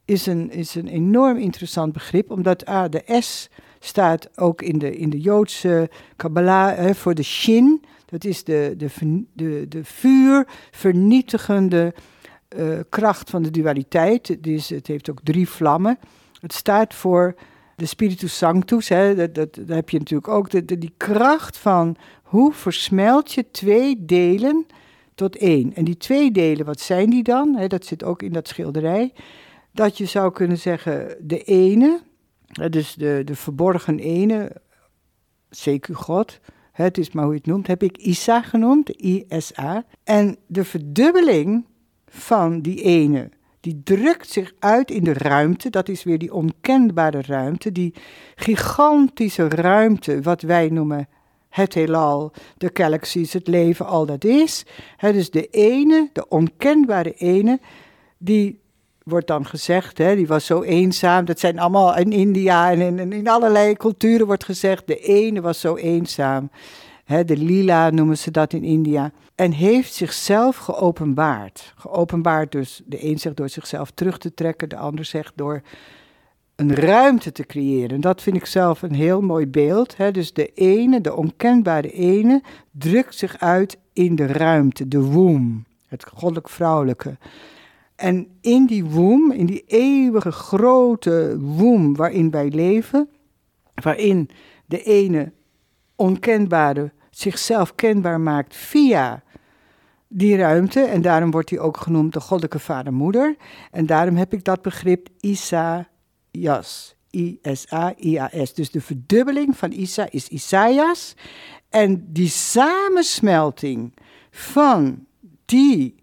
is 0.05 0.25
een, 0.25 0.51
is 0.51 0.75
een 0.75 0.87
enorm 0.87 1.37
interessant 1.37 1.93
begrip, 1.93 2.31
omdat 2.31 2.69
A, 2.69 2.87
de 2.87 3.03
S 3.19 3.49
staat 3.79 4.39
ook 4.39 4.61
in 4.61 4.79
de, 4.79 4.97
in 4.97 5.09
de 5.09 5.19
Joodse 5.19 5.89
Kabbalah 6.15 6.93
voor 6.93 7.15
de 7.15 7.23
Shin. 7.23 7.83
Dat 8.05 8.23
is 8.23 8.43
de, 8.43 8.73
de, 8.77 8.89
de, 9.33 9.65
de 9.69 9.83
vuur 9.83 10.47
vernietigende 10.71 11.93
uh, 12.57 12.79
kracht 12.89 13.29
van 13.29 13.43
de 13.43 13.51
dualiteit. 13.51 14.37
Is, 14.41 14.69
het 14.69 14.87
heeft 14.87 15.09
ook 15.09 15.19
drie 15.23 15.49
vlammen. 15.49 15.99
Het 16.39 16.53
staat 16.53 16.93
voor 16.93 17.35
de 17.75 17.85
Spiritus 17.85 18.37
Sanctus. 18.37 18.89
Hè, 18.89 19.15
dat, 19.15 19.35
dat, 19.35 19.53
dat 19.55 19.67
heb 19.67 19.89
je 19.89 19.97
natuurlijk 19.99 20.27
ook. 20.27 20.49
De, 20.49 20.77
die 20.77 20.93
kracht 20.97 21.57
van 21.57 21.95
hoe 22.23 22.53
versmelt 22.53 23.33
je 23.33 23.51
twee 23.51 24.05
delen 24.05 24.65
tot 25.15 25.35
één. 25.35 25.73
En 25.73 25.83
die 25.83 25.97
twee 25.97 26.31
delen, 26.31 26.65
wat 26.65 26.79
zijn 26.79 27.09
die 27.09 27.23
dan? 27.23 27.55
Hè, 27.55 27.67
dat 27.67 27.85
zit 27.85 28.03
ook 28.03 28.21
in 28.21 28.31
dat 28.31 28.47
schilderij. 28.47 29.13
Dat 29.71 29.97
je 29.97 30.05
zou 30.05 30.31
kunnen 30.31 30.57
zeggen, 30.57 31.17
de 31.21 31.43
ene, 31.43 32.01
dus 32.69 32.93
de, 32.93 33.21
de 33.25 33.35
verborgen 33.35 33.99
ene, 33.99 34.51
CQ 35.53 35.91
God, 35.91 36.39
het 36.71 36.97
is 36.97 37.11
maar 37.11 37.23
hoe 37.23 37.33
je 37.33 37.39
het 37.39 37.47
noemt, 37.47 37.67
heb 37.67 37.83
ik 37.83 37.97
Isa 37.97 38.41
genoemd, 38.41 38.87
de 38.87 38.95
ISA. 38.97 39.85
En 40.03 40.37
de 40.47 40.63
verdubbeling 40.63 41.65
van 42.07 42.61
die 42.61 42.81
ene, 42.81 43.29
die 43.65 43.81
drukt 43.83 44.29
zich 44.29 44.53
uit 44.59 44.91
in 44.91 45.03
de 45.03 45.13
ruimte. 45.13 45.69
Dat 45.69 45.89
is 45.89 46.03
weer 46.03 46.17
die 46.17 46.33
onkenbare 46.33 47.21
ruimte, 47.21 47.71
die 47.71 47.93
gigantische 48.35 49.49
ruimte, 49.49 50.21
wat 50.21 50.41
wij 50.41 50.69
noemen 50.69 51.07
het 51.49 51.73
heelal, 51.73 52.31
de 52.57 52.69
galaxies, 52.73 53.33
het 53.33 53.47
leven, 53.47 53.85
al 53.85 54.05
dat 54.05 54.23
is. 54.23 54.65
Het 54.97 55.15
is 55.15 55.29
de 55.29 55.47
ene, 55.47 56.09
de 56.13 56.27
onkenbare 56.27 57.13
ene, 57.13 57.59
die 58.17 58.59
wordt 59.03 59.27
dan 59.27 59.45
gezegd, 59.45 59.97
die 59.97 60.27
was 60.27 60.45
zo 60.45 60.61
eenzaam. 60.61 61.25
Dat 61.25 61.39
zijn 61.39 61.59
allemaal 61.59 61.97
in 61.97 62.11
India 62.11 62.71
en 62.71 62.99
in, 62.99 63.13
in 63.13 63.27
allerlei 63.27 63.75
culturen 63.75 64.25
wordt 64.25 64.43
gezegd, 64.43 64.87
de 64.87 64.97
ene 64.97 65.41
was 65.41 65.59
zo 65.59 65.75
eenzaam. 65.75 66.49
De 67.05 67.37
lila 67.37 67.89
noemen 67.89 68.17
ze 68.17 68.31
dat 68.31 68.53
in 68.53 68.63
India. 68.63 69.11
En 69.35 69.51
heeft 69.51 69.93
zichzelf 69.93 70.57
geopenbaard. 70.57 71.73
Geopenbaard 71.77 72.51
dus, 72.51 72.81
de 72.85 73.05
een 73.05 73.19
zegt 73.19 73.37
door 73.37 73.49
zichzelf 73.49 73.91
terug 73.91 74.17
te 74.17 74.33
trekken, 74.33 74.69
de 74.69 74.77
ander 74.77 75.05
zegt 75.05 75.31
door 75.35 75.61
een 76.55 76.75
ruimte 76.75 77.31
te 77.31 77.45
creëren. 77.45 78.01
Dat 78.01 78.21
vind 78.21 78.35
ik 78.35 78.45
zelf 78.45 78.81
een 78.81 78.93
heel 78.93 79.21
mooi 79.21 79.47
beeld. 79.47 79.95
Dus 80.11 80.33
de 80.33 80.51
ene, 80.53 81.01
de 81.01 81.15
onkenbare 81.15 81.91
ene, 81.91 82.41
drukt 82.71 83.15
zich 83.15 83.39
uit 83.39 83.77
in 83.93 84.15
de 84.15 84.25
ruimte, 84.25 84.87
de 84.87 85.01
womb, 85.01 85.65
het 85.87 86.05
goddelijk-vrouwelijke. 86.13 87.17
En 87.95 88.27
in 88.41 88.65
die 88.65 88.85
womb, 88.85 89.33
in 89.33 89.45
die 89.45 89.63
eeuwige 89.67 90.31
grote 90.31 91.37
womb 91.39 91.97
waarin 91.97 92.31
wij 92.31 92.49
leven, 92.49 93.09
waarin 93.73 94.29
de 94.65 94.83
ene 94.83 95.31
onkenbare 95.95 96.91
zichzelf 97.17 97.75
kenbaar 97.75 98.21
maakt 98.21 98.55
via 98.55 99.23
die 100.07 100.37
ruimte, 100.37 100.81
en 100.81 101.01
daarom 101.01 101.31
wordt 101.31 101.49
hij 101.49 101.59
ook 101.59 101.77
genoemd 101.77 102.13
de 102.13 102.19
goddelijke 102.19 102.59
vader-moeder. 102.59 103.35
En 103.71 103.85
daarom 103.85 104.15
heb 104.15 104.33
ik 104.33 104.43
dat 104.43 104.61
begrip 104.61 105.07
Isa 105.19 105.87
Isaias. 106.31 106.95
I-S-A-I-A-S. 107.11 108.53
Dus 108.53 108.71
de 108.71 108.81
verdubbeling 108.81 109.57
van 109.57 109.71
Isa 109.71 110.07
is 110.09 110.27
Isaias. 110.27 111.15
En 111.69 112.05
die 112.13 112.29
samensmelting 112.29 113.93
van 114.31 115.05
die 115.45 115.95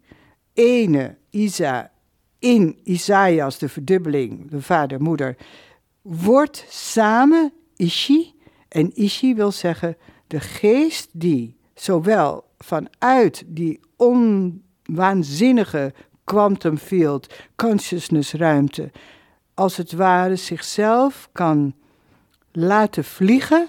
ene 0.53 1.17
Isa 1.31 1.91
in 2.39 2.79
Isaias, 2.85 3.59
de 3.59 3.69
verdubbeling, 3.69 4.51
de 4.51 4.63
vader, 4.63 5.03
moeder, 5.03 5.37
wordt 6.03 6.65
samen 6.69 7.53
Ishi. 7.77 8.35
En 8.69 8.91
Ishi 8.95 9.35
wil 9.35 9.53
zeggen 9.53 9.97
de 10.33 10.41
geest 10.41 11.09
die 11.13 11.57
zowel 11.75 12.45
vanuit 12.59 13.45
die 13.47 13.81
onwaanzinnige 13.97 15.95
quantum 16.25 16.79
field, 16.79 17.35
consciousness 17.57 18.33
ruimte, 18.33 18.91
als 19.55 19.77
het 19.77 19.93
ware 19.93 20.37
zichzelf 20.37 21.29
kan 21.33 21.75
laten 22.53 23.05
vliegen 23.05 23.69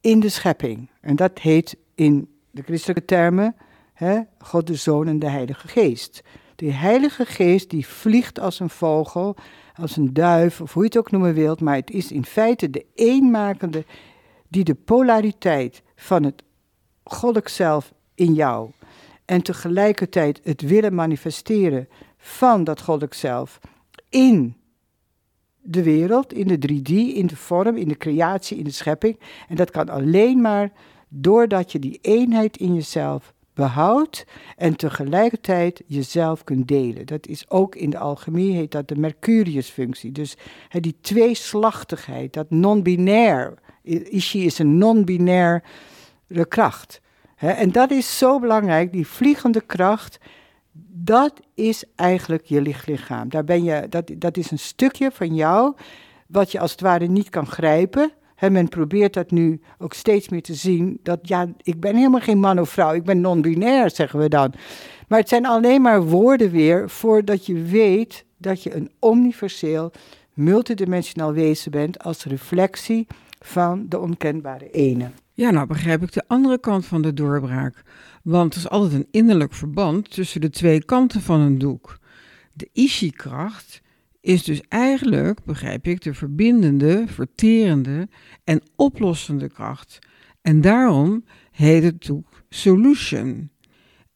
in 0.00 0.20
de 0.20 0.28
schepping. 0.28 0.88
En 1.00 1.16
dat 1.16 1.38
heet 1.38 1.76
in 1.94 2.28
de 2.50 2.62
christelijke 2.62 3.04
termen 3.04 3.56
hè, 3.92 4.20
God 4.38 4.66
de 4.66 4.74
Zoon 4.74 5.06
en 5.06 5.18
de 5.18 5.30
Heilige 5.30 5.68
Geest. 5.68 6.22
De 6.54 6.72
Heilige 6.72 7.24
Geest 7.24 7.70
die 7.70 7.86
vliegt 7.86 8.40
als 8.40 8.60
een 8.60 8.70
vogel, 8.70 9.36
als 9.74 9.96
een 9.96 10.12
duif, 10.14 10.60
of 10.60 10.72
hoe 10.72 10.82
je 10.82 10.88
het 10.88 10.98
ook 10.98 11.10
noemen 11.10 11.34
wilt, 11.34 11.60
maar 11.60 11.76
het 11.76 11.90
is 11.90 12.12
in 12.12 12.24
feite 12.24 12.70
de 12.70 12.84
eenmakende 12.94 13.84
die 14.56 14.64
de 14.64 14.74
polariteit 14.74 15.82
van 15.96 16.22
het 16.22 16.42
goddelijk 17.04 17.48
zelf 17.48 17.92
in 18.14 18.34
jou 18.34 18.70
en 19.24 19.42
tegelijkertijd 19.42 20.40
het 20.42 20.60
willen 20.60 20.94
manifesteren 20.94 21.88
van 22.18 22.64
dat 22.64 22.80
goddelijk 22.80 23.14
zelf 23.14 23.58
in 24.08 24.56
de 25.62 25.82
wereld, 25.82 26.32
in 26.32 26.46
de 26.48 26.58
3D, 26.68 26.92
in 27.16 27.26
de 27.26 27.36
vorm, 27.36 27.76
in 27.76 27.88
de 27.88 27.96
creatie, 27.96 28.58
in 28.58 28.64
de 28.64 28.70
schepping. 28.70 29.18
En 29.48 29.56
dat 29.56 29.70
kan 29.70 29.88
alleen 29.88 30.40
maar 30.40 30.72
doordat 31.08 31.72
je 31.72 31.78
die 31.78 31.98
eenheid 32.02 32.56
in 32.56 32.74
jezelf 32.74 33.34
behoudt 33.54 34.24
en 34.56 34.76
tegelijkertijd 34.76 35.82
jezelf 35.86 36.44
kunt 36.44 36.68
delen. 36.68 37.06
Dat 37.06 37.26
is 37.26 37.50
ook 37.50 37.74
in 37.74 37.90
de 37.90 37.98
alchemie, 37.98 38.54
heet 38.54 38.70
dat 38.70 38.88
de 38.88 38.96
Mercurius-functie. 38.96 40.12
Dus 40.12 40.36
hè, 40.68 40.80
die 40.80 40.96
tweeslachtigheid, 41.00 42.32
dat 42.32 42.50
non-binair. 42.50 43.64
Ishi 43.86 44.44
is 44.44 44.58
een 44.58 44.78
non-binaire 44.78 45.62
kracht. 46.48 47.00
En 47.36 47.72
dat 47.72 47.90
is 47.90 48.18
zo 48.18 48.38
belangrijk, 48.38 48.92
die 48.92 49.06
vliegende 49.06 49.60
kracht 49.60 50.18
dat 51.06 51.40
is 51.54 51.84
eigenlijk 51.94 52.44
je 52.44 52.60
lichtlichaam. 52.60 53.28
Daar 53.28 53.44
ben 53.44 53.64
je, 53.64 53.86
dat, 53.88 54.10
dat 54.16 54.36
is 54.36 54.50
een 54.50 54.58
stukje 54.58 55.10
van 55.12 55.34
jou 55.34 55.74
wat 56.26 56.52
je 56.52 56.60
als 56.60 56.70
het 56.70 56.80
ware 56.80 57.06
niet 57.06 57.28
kan 57.28 57.46
grijpen. 57.46 58.10
He, 58.34 58.50
men 58.50 58.68
probeert 58.68 59.14
dat 59.14 59.30
nu 59.30 59.60
ook 59.78 59.92
steeds 59.92 60.28
meer 60.28 60.42
te 60.42 60.54
zien. 60.54 60.98
Dat 61.02 61.18
ja, 61.22 61.46
ik 61.62 61.80
ben 61.80 61.96
helemaal 61.96 62.20
geen 62.20 62.38
man 62.38 62.60
of 62.60 62.70
vrouw, 62.70 62.94
ik 62.94 63.04
ben 63.04 63.20
non-binair, 63.20 63.90
zeggen 63.90 64.18
we 64.18 64.28
dan. 64.28 64.52
Maar 65.08 65.18
het 65.18 65.28
zijn 65.28 65.46
alleen 65.46 65.82
maar 65.82 66.02
woorden 66.02 66.50
weer 66.50 66.90
voordat 66.90 67.46
je 67.46 67.62
weet 67.62 68.24
dat 68.38 68.62
je 68.62 68.74
een 68.74 68.90
omniverseel, 68.98 69.92
multidimensionaal 70.34 71.32
wezen 71.32 71.70
bent 71.70 71.98
als 71.98 72.24
reflectie 72.24 73.06
van 73.46 73.86
de 73.88 73.98
onkenbare 73.98 74.70
ene. 74.70 75.10
Ja, 75.32 75.50
nou 75.50 75.66
begrijp 75.66 76.02
ik 76.02 76.12
de 76.12 76.24
andere 76.26 76.60
kant 76.60 76.86
van 76.86 77.02
de 77.02 77.12
doorbraak. 77.12 77.82
Want 78.22 78.54
er 78.54 78.58
is 78.58 78.68
altijd 78.68 78.92
een 78.92 79.08
innerlijk 79.10 79.52
verband 79.52 80.10
tussen 80.10 80.40
de 80.40 80.50
twee 80.50 80.84
kanten 80.84 81.20
van 81.20 81.40
een 81.40 81.58
doek. 81.58 81.98
De 82.52 82.68
Ishi-kracht 82.72 83.82
is 84.20 84.44
dus 84.44 84.60
eigenlijk, 84.68 85.44
begrijp 85.44 85.86
ik, 85.86 86.02
de 86.02 86.14
verbindende, 86.14 87.04
verterende 87.06 88.08
en 88.44 88.62
oplossende 88.76 89.48
kracht. 89.48 89.98
En 90.42 90.60
daarom 90.60 91.24
heet 91.50 91.82
het 91.82 92.06
doek 92.06 92.42
Solution. 92.48 93.50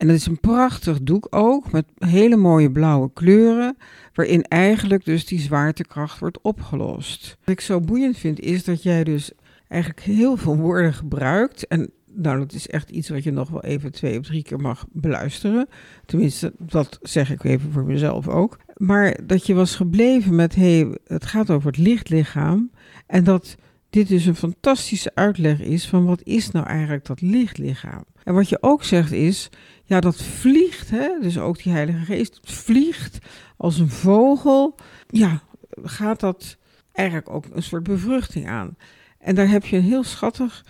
En 0.01 0.07
dat 0.07 0.17
is 0.17 0.27
een 0.27 0.41
prachtig 0.41 1.03
doek 1.03 1.27
ook, 1.31 1.73
met 1.73 1.85
hele 1.99 2.37
mooie 2.37 2.71
blauwe 2.71 3.11
kleuren, 3.13 3.77
waarin 4.15 4.43
eigenlijk 4.43 5.05
dus 5.05 5.27
die 5.27 5.41
zwaartekracht 5.41 6.19
wordt 6.19 6.41
opgelost. 6.41 7.37
Wat 7.41 7.55
ik 7.55 7.61
zo 7.61 7.81
boeiend 7.81 8.19
vind, 8.19 8.41
is 8.41 8.65
dat 8.65 8.83
jij 8.83 9.05
dus 9.05 9.33
eigenlijk 9.69 10.03
heel 10.03 10.37
veel 10.37 10.57
woorden 10.57 10.93
gebruikt. 10.95 11.67
En 11.67 11.91
nou, 12.15 12.39
dat 12.39 12.53
is 12.53 12.69
echt 12.69 12.91
iets 12.91 13.09
wat 13.09 13.23
je 13.23 13.31
nog 13.31 13.51
wel 13.51 13.63
even 13.63 13.93
twee 13.93 14.19
of 14.19 14.27
drie 14.27 14.43
keer 14.43 14.61
mag 14.61 14.87
beluisteren. 14.93 15.69
Tenminste, 16.07 16.53
dat 16.59 16.99
zeg 17.03 17.31
ik 17.31 17.45
even 17.45 17.73
voor 17.73 17.85
mezelf 17.85 18.29
ook. 18.29 18.59
Maar 18.77 19.19
dat 19.25 19.47
je 19.47 19.55
was 19.55 19.77
gebleven 19.77 20.35
met, 20.35 20.55
hé, 20.55 20.81
hey, 20.81 20.99
het 21.07 21.27
gaat 21.27 21.51
over 21.51 21.67
het 21.67 21.79
lichtlichaam. 21.79 22.71
En 23.07 23.25
dat 23.25 23.57
dit 23.91 24.09
dus 24.09 24.27
een 24.27 24.37
fantastische 24.37 25.11
uitleg 25.15 25.61
is 25.61 25.89
van 25.89 26.05
wat 26.05 26.23
is 26.23 26.51
nou 26.51 26.67
eigenlijk 26.67 27.05
dat 27.05 27.21
lichtlichaam. 27.21 28.05
En 28.25 28.35
wat 28.35 28.49
je 28.49 28.59
ook 28.61 28.85
zegt 28.85 29.13
is, 29.13 29.49
ja, 29.85 30.01
dat 30.01 30.17
vliegt, 30.17 30.91
hè, 30.91 31.09
dus 31.21 31.39
ook 31.39 31.63
die 31.63 31.73
Heilige 31.73 32.05
Geest, 32.05 32.41
vliegt 32.43 33.19
als 33.57 33.79
een 33.79 33.91
vogel. 33.91 34.75
Ja, 35.07 35.43
gaat 35.83 36.21
dat 36.21 36.57
eigenlijk 36.93 37.31
ook 37.31 37.45
een 37.53 37.63
soort 37.63 37.83
bevruchting 37.83 38.49
aan. 38.49 38.77
En 39.19 39.35
daar 39.35 39.49
heb 39.49 39.65
je 39.65 39.77
een 39.77 39.83
heel 39.83 40.05
schattig 40.05 40.65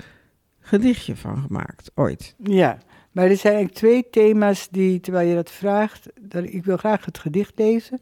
gedichtje 0.61 1.17
van 1.17 1.43
gemaakt, 1.43 1.91
ooit. 1.95 2.35
Ja, 2.43 2.79
maar 3.11 3.25
er 3.25 3.37
zijn 3.37 3.55
eigenlijk 3.55 3.75
twee 3.75 4.11
thema's 4.11 4.69
die, 4.71 5.01
terwijl 5.01 5.29
je 5.29 5.35
dat 5.35 5.51
vraagt, 5.51 6.07
dat, 6.21 6.45
ik 6.45 6.65
wil 6.65 6.77
graag 6.77 7.05
het 7.05 7.19
gedicht 7.19 7.59
lezen, 7.59 8.01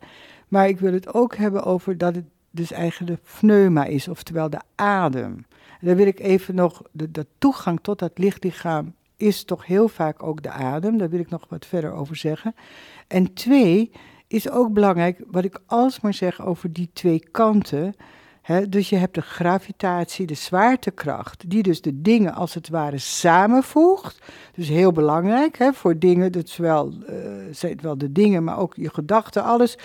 maar 0.49 0.69
ik 0.69 0.79
wil 0.79 0.93
het 0.93 1.15
ook 1.15 1.37
hebben 1.37 1.65
over 1.65 1.99
dat 1.99 2.15
het 2.15 2.25
dus 2.51 2.73
eigenlijk 2.73 3.17
de 3.17 3.29
pneuma 3.39 3.85
is, 3.85 4.09
oftewel 4.09 4.51
de 4.51 4.61
adem. 4.75 5.47
En 5.81 5.97
wil 5.97 6.07
ik 6.07 6.21
even 6.21 6.55
nog, 6.55 6.83
de, 6.93 7.11
de 7.11 7.27
toegang 7.39 7.79
tot 7.83 7.99
dat 7.99 8.19
lichtlichaam 8.19 8.95
is 9.17 9.45
toch 9.45 9.67
heel 9.67 9.89
vaak 9.89 10.23
ook 10.23 10.43
de 10.43 10.51
adem, 10.51 10.99
daar 10.99 11.09
wil 11.09 11.21
ik 11.21 11.31
nog 11.31 11.47
wat 11.49 11.67
verder 11.67 11.93
over 11.93 12.17
zeggen. 12.17 12.55
En 13.07 13.35
twee, 13.35 13.91
is 14.27 14.51
ook 14.51 14.73
belangrijk, 14.73 15.21
wat 15.27 15.45
ik 15.45 15.61
alsmaar 15.67 16.15
zeg 16.15 16.45
over 16.47 16.73
die 16.73 16.91
twee 16.93 17.29
kanten, 17.31 17.95
dus 18.69 18.89
je 18.89 18.97
hebt 18.97 19.15
de 19.15 19.21
gravitatie, 19.21 20.27
de 20.27 20.35
zwaartekracht, 20.35 21.51
die 21.51 21.63
dus 21.63 21.81
de 21.81 22.03
dingen 22.03 22.35
als 22.35 22.55
het 22.55 22.69
ware 22.69 22.99
samenvoegt. 22.99 24.23
Dus 24.55 24.69
heel 24.69 24.93
belangrijk 24.93 25.59
voor 25.73 25.99
dingen, 25.99 26.33
dat 26.33 26.57
wel, 26.57 26.93
uh, 26.93 27.17
zijn 27.51 27.79
wel 27.83 27.99
de 27.99 28.13
dingen, 28.13 28.45
maar 28.45 28.59
ook 28.59 28.75
je 28.77 28.91
gedachten, 28.91 29.45
alles 29.45 29.79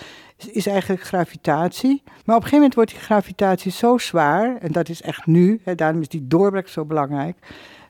is, 0.48 0.66
eigenlijk 0.66 1.02
gravitatie. 1.02 2.02
Maar 2.04 2.36
op 2.36 2.42
een 2.42 2.48
gegeven 2.48 2.56
moment 2.56 2.74
wordt 2.74 2.90
die 2.90 3.00
gravitatie 3.00 3.72
zo 3.72 3.98
zwaar, 3.98 4.56
en 4.56 4.72
dat 4.72 4.88
is 4.88 5.02
echt 5.02 5.26
nu, 5.26 5.60
daarom 5.76 6.00
is 6.00 6.08
die 6.08 6.26
doorbraak 6.26 6.68
zo 6.68 6.84
belangrijk, 6.84 7.36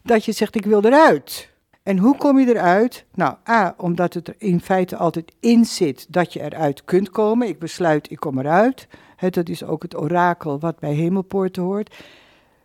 dat 0.03 0.25
je 0.25 0.33
zegt 0.33 0.55
ik 0.55 0.67
wil 0.67 0.85
eruit. 0.85 1.53
En 1.85 1.99
hoe 1.99 2.17
kom 2.17 2.38
je 2.38 2.49
eruit? 2.49 3.05
Nou, 3.14 3.35
A, 3.49 3.75
omdat 3.77 4.14
het 4.14 4.29
er 4.29 4.35
in 4.38 4.61
feite 4.61 4.97
altijd 4.97 5.33
in 5.40 5.64
zit 5.64 6.07
dat 6.09 6.33
je 6.33 6.40
eruit 6.40 6.85
kunt 6.85 7.11
komen. 7.11 7.49
Ik 7.49 7.59
besluit, 7.59 8.11
ik 8.11 8.21
kom 8.21 8.38
eruit. 8.38 8.88
dat 9.31 9.49
is 9.49 9.64
ook 9.64 9.83
het 9.83 9.97
orakel 9.97 10.59
wat 10.59 10.79
bij 10.79 10.93
hemelpoorten 10.93 11.62
hoort. 11.62 11.95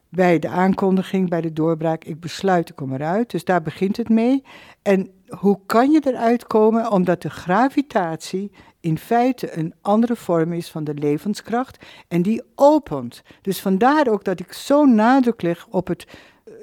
Bij 0.09 0.39
de 0.39 0.47
aankondiging, 0.47 1.29
bij 1.29 1.41
de 1.41 1.53
doorbraak, 1.53 2.03
ik 2.03 2.19
besluit, 2.19 2.69
ik 2.69 2.75
kom 2.75 2.93
eruit. 2.93 3.31
Dus 3.31 3.43
daar 3.43 3.61
begint 3.61 3.97
het 3.97 4.09
mee. 4.09 4.43
En 4.81 5.11
hoe 5.27 5.59
kan 5.65 5.91
je 5.91 6.01
eruit 6.03 6.47
komen? 6.47 6.91
Omdat 6.91 7.21
de 7.21 7.29
gravitatie 7.29 8.51
in 8.81 8.97
feite 8.97 9.57
een 9.57 9.73
andere 9.81 10.15
vorm 10.15 10.53
is 10.53 10.69
van 10.69 10.83
de 10.83 10.93
levenskracht 10.93 11.85
en 12.07 12.21
die 12.21 12.41
opent. 12.55 13.21
Dus 13.41 13.59
vandaar 13.59 14.07
ook 14.07 14.23
dat 14.23 14.39
ik 14.39 14.53
zo 14.53 14.85
nadruk 14.85 15.41
leg 15.41 15.67
op 15.69 15.87
het 15.87 16.07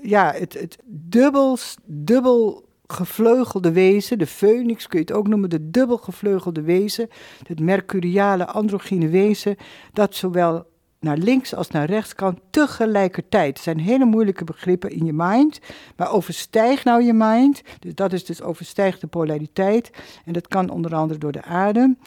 ja, 0.02 0.33
het, 0.33 0.55
het 0.55 0.79
dubbel, 0.85 1.59
dubbel 1.85 2.64
gevleugelde 2.87 3.72
wezen, 3.72 4.18
de 4.18 4.26
phoenix 4.26 4.87
kun 4.87 4.98
je 4.98 5.05
het 5.05 5.14
ook 5.14 5.29
noemen, 5.29 5.50
de 5.50 5.70
dubbel 5.70 5.96
gevleugelde 5.96 6.62
wezen, 6.62 7.09
het 7.46 7.61
mercuriale 7.61 8.46
androgyne 8.46 9.09
wezen, 9.09 9.57
dat 9.92 10.14
zowel 10.14 10.66
naar 11.07 11.16
links 11.16 11.55
als 11.55 11.69
naar 11.69 11.87
rechts 11.87 12.14
kan 12.14 12.38
tegelijkertijd. 12.51 13.55
Het 13.55 13.62
zijn 13.62 13.81
hele 13.81 14.05
moeilijke 14.05 14.45
begrippen 14.45 14.90
in 14.90 15.05
je 15.05 15.12
mind, 15.12 15.61
maar 15.97 16.12
overstijg 16.12 16.85
nou 16.85 17.03
je 17.03 17.12
mind, 17.12 17.62
dus 17.79 17.95
dat 17.95 18.12
is 18.12 18.25
dus 18.25 18.42
overstijgt 18.42 19.01
de 19.01 19.07
polariteit 19.07 19.90
en 20.25 20.33
dat 20.33 20.49
kan 20.49 20.71
onder 20.71 20.95
andere 20.95 21.19
door 21.19 21.33
de 21.33 21.42
adem. 21.42 21.99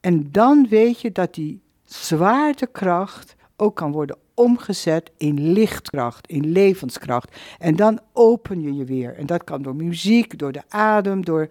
En 0.00 0.28
dan 0.32 0.66
weet 0.68 1.00
je 1.00 1.12
dat 1.12 1.34
die 1.34 1.60
zwaartekracht 1.84 3.34
ook 3.56 3.76
kan 3.76 3.92
worden 3.92 4.16
omgezet 4.34 5.10
in 5.16 5.52
lichtkracht, 5.52 6.26
in 6.26 6.52
levenskracht. 6.52 7.36
En 7.58 7.76
dan 7.76 8.00
open 8.12 8.62
je 8.62 8.74
je 8.74 8.84
weer. 8.84 9.16
En 9.16 9.26
dat 9.26 9.44
kan 9.44 9.62
door 9.62 9.76
muziek, 9.76 10.38
door 10.38 10.52
de 10.52 10.62
adem, 10.68 11.24
door 11.24 11.48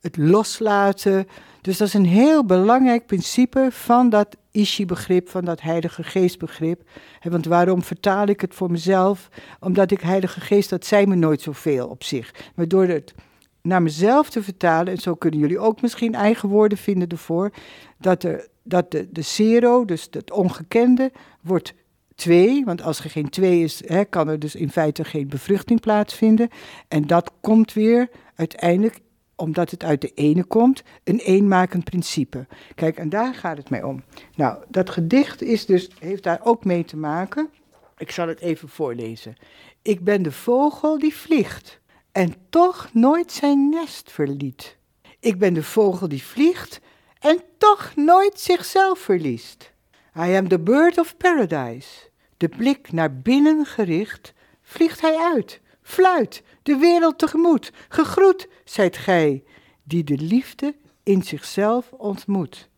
het 0.00 0.16
loslaten. 0.16 1.26
Dus 1.60 1.76
dat 1.78 1.88
is 1.88 1.94
een 1.94 2.06
heel 2.06 2.44
belangrijk 2.44 3.06
principe 3.06 3.68
van 3.70 4.08
dat 4.08 4.36
Ishi-begrip, 4.54 5.28
van 5.28 5.44
dat 5.44 5.60
Heilige 5.60 6.02
Geest-begrip. 6.02 6.82
Want 7.22 7.46
waarom 7.46 7.82
vertaal 7.82 8.26
ik 8.26 8.40
het 8.40 8.54
voor 8.54 8.70
mezelf? 8.70 9.28
Omdat 9.60 9.90
ik 9.90 10.00
Heilige 10.00 10.40
Geest, 10.40 10.70
dat 10.70 10.86
zei 10.86 11.06
me 11.06 11.14
nooit 11.14 11.40
zoveel 11.40 11.88
op 11.88 12.04
zich. 12.04 12.34
Maar 12.54 12.68
door 12.68 12.86
het 12.86 13.14
naar 13.62 13.82
mezelf 13.82 14.30
te 14.30 14.42
vertalen, 14.42 14.92
en 14.92 15.00
zo 15.00 15.14
kunnen 15.14 15.40
jullie 15.40 15.58
ook 15.58 15.82
misschien 15.82 16.14
eigen 16.14 16.48
woorden 16.48 16.78
vinden 16.78 17.08
ervoor, 17.08 17.50
dat, 17.98 18.22
er, 18.22 18.48
dat 18.62 18.90
de, 18.90 19.08
de 19.12 19.22
zero, 19.22 19.84
dus 19.84 20.08
het 20.10 20.30
ongekende, 20.32 21.12
wordt 21.40 21.74
twee, 22.14 22.64
want 22.64 22.82
als 22.82 22.98
er 22.98 23.10
geen 23.10 23.28
twee 23.28 23.62
is, 23.62 23.82
hè, 23.86 24.04
kan 24.04 24.28
er 24.28 24.38
dus 24.38 24.54
in 24.54 24.70
feite 24.70 25.04
geen 25.04 25.28
bevruchting 25.28 25.80
plaatsvinden. 25.80 26.48
En 26.88 27.06
dat 27.06 27.30
komt 27.40 27.72
weer 27.72 28.08
uiteindelijk, 28.34 29.00
omdat 29.36 29.70
het 29.70 29.84
uit 29.84 30.00
de 30.00 30.12
ene 30.14 30.44
komt, 30.44 30.82
een 31.04 31.18
eenmakend 31.18 31.84
principe. 31.84 32.46
Kijk, 32.74 32.96
en 32.96 33.08
daar 33.08 33.34
gaat 33.34 33.56
het 33.56 33.70
mee 33.70 33.86
om. 33.86 34.02
Nou, 34.36 34.64
dat 34.68 34.90
gedicht 34.90 35.42
is 35.42 35.66
dus, 35.66 35.90
heeft 35.98 36.22
daar 36.22 36.40
ook 36.42 36.64
mee 36.64 36.84
te 36.84 36.96
maken. 36.96 37.50
Ik 37.96 38.10
zal 38.10 38.28
het 38.28 38.40
even 38.40 38.68
voorlezen. 38.68 39.36
Ik 39.82 40.04
ben 40.04 40.22
de 40.22 40.32
vogel 40.32 40.98
die 40.98 41.14
vliegt 41.14 41.80
en 42.12 42.34
toch 42.48 42.90
nooit 42.92 43.32
zijn 43.32 43.68
nest 43.68 44.10
verliet. 44.10 44.76
Ik 45.20 45.38
ben 45.38 45.54
de 45.54 45.62
vogel 45.62 46.08
die 46.08 46.22
vliegt 46.22 46.80
en 47.18 47.42
toch 47.58 47.92
nooit 47.94 48.40
zichzelf 48.40 48.98
verliest. 48.98 49.72
I 50.16 50.36
am 50.36 50.48
the 50.48 50.60
bird 50.60 50.98
of 50.98 51.16
paradise. 51.16 52.08
De 52.36 52.48
blik 52.48 52.92
naar 52.92 53.20
binnen 53.20 53.66
gericht, 53.66 54.32
vliegt 54.62 55.00
hij 55.00 55.16
uit, 55.16 55.60
fluit, 55.82 56.42
de 56.64 56.76
wereld 56.76 57.18
tegemoet. 57.18 57.72
Gegroet, 57.88 58.48
zijt 58.64 58.96
gij, 58.96 59.44
die 59.82 60.04
de 60.04 60.16
liefde 60.16 60.74
in 61.02 61.22
zichzelf 61.22 61.92
ontmoet. 61.92 62.68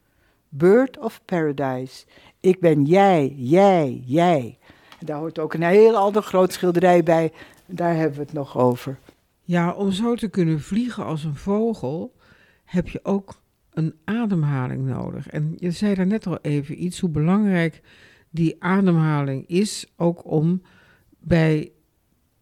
Bird 0.48 0.98
of 0.98 1.20
paradise, 1.24 2.04
ik 2.40 2.60
ben 2.60 2.84
jij, 2.84 3.34
jij, 3.36 4.02
jij. 4.04 4.58
daar 5.00 5.18
hoort 5.18 5.38
ook 5.38 5.54
een 5.54 5.62
heel 5.62 5.96
ander 5.96 6.22
groot 6.22 6.52
schilderij 6.52 7.02
bij, 7.02 7.32
daar 7.66 7.94
hebben 7.94 8.18
we 8.18 8.24
het 8.24 8.32
nog 8.32 8.58
over. 8.58 8.98
Ja, 9.42 9.72
om 9.72 9.92
zo 9.92 10.14
te 10.14 10.28
kunnen 10.28 10.60
vliegen 10.60 11.04
als 11.04 11.24
een 11.24 11.36
vogel 11.36 12.14
heb 12.64 12.88
je 12.88 13.00
ook 13.02 13.40
een 13.70 13.94
ademhaling 14.04 14.86
nodig. 14.86 15.28
En 15.28 15.54
je 15.56 15.70
zei 15.70 15.94
daar 15.94 16.06
net 16.06 16.26
al 16.26 16.38
even 16.42 16.84
iets, 16.84 17.00
hoe 17.00 17.10
belangrijk 17.10 17.82
die 18.30 18.56
ademhaling 18.58 19.46
is, 19.48 19.92
ook 19.96 20.30
om 20.30 20.62
bij 21.18 21.72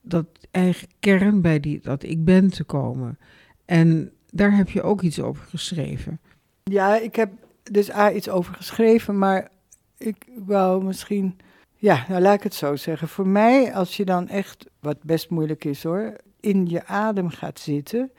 dat 0.04 0.26
eigen 0.50 0.88
kern, 1.00 1.40
bij 1.40 1.60
die, 1.60 1.80
dat 1.80 2.02
ik 2.02 2.24
ben 2.24 2.50
te 2.50 2.64
komen. 2.64 3.18
En 3.64 4.12
daar 4.30 4.56
heb 4.56 4.70
je 4.70 4.82
ook 4.82 5.02
iets 5.02 5.20
over 5.20 5.44
geschreven. 5.44 6.20
Ja, 6.62 6.96
ik 6.96 7.16
heb 7.16 7.30
dus 7.62 7.92
A 7.92 8.12
iets 8.12 8.28
over 8.28 8.54
geschreven, 8.54 9.18
maar 9.18 9.50
ik 9.98 10.26
wou 10.46 10.84
misschien. 10.84 11.38
Ja, 11.76 12.04
nou 12.08 12.22
laat 12.22 12.34
ik 12.34 12.42
het 12.42 12.54
zo 12.54 12.76
zeggen. 12.76 13.08
Voor 13.08 13.28
mij, 13.28 13.74
als 13.74 13.96
je 13.96 14.04
dan 14.04 14.28
echt, 14.28 14.66
wat 14.80 15.02
best 15.02 15.30
moeilijk 15.30 15.64
is 15.64 15.82
hoor, 15.82 16.16
in 16.40 16.66
je 16.66 16.86
adem 16.86 17.28
gaat 17.28 17.60
zitten, 17.60 18.10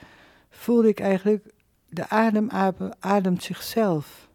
voelde 0.50 0.88
ik 0.88 1.00
eigenlijk 1.00 1.54
de 1.90 2.10
adem 2.10 2.50
ademt 3.00 3.44
zichzelf. 3.44 4.30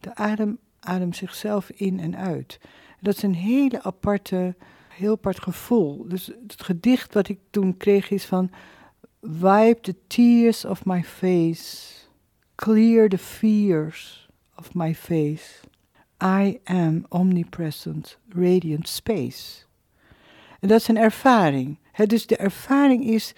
De 0.00 0.14
adem 0.14 0.58
ademt 0.80 1.16
zichzelf 1.16 1.70
in 1.70 2.00
en 2.00 2.16
uit. 2.16 2.60
Dat 3.00 3.16
is 3.16 3.22
een 3.22 3.34
hele 3.34 3.82
aparte, 3.82 4.54
heel 4.92 5.12
apart 5.12 5.42
gevoel. 5.42 6.08
Dus 6.08 6.26
het 6.26 6.62
gedicht 6.62 7.14
wat 7.14 7.28
ik 7.28 7.38
toen 7.50 7.76
kreeg 7.76 8.10
is 8.10 8.24
van... 8.24 8.50
Wipe 9.20 9.80
the 9.80 9.94
tears 10.06 10.64
of 10.64 10.84
my 10.84 11.04
face. 11.04 11.90
Clear 12.54 13.08
the 13.08 13.18
fears 13.18 14.28
of 14.56 14.74
my 14.74 14.94
face. 14.94 15.60
I 16.22 16.60
am 16.64 17.04
omnipresent, 17.08 18.18
radiant 18.28 18.88
space. 18.88 19.64
En 20.60 20.68
dat 20.68 20.80
is 20.80 20.88
een 20.88 20.98
ervaring. 20.98 21.78
dus 22.06 22.26
de 22.26 22.36
ervaring 22.36 23.04
is 23.04 23.34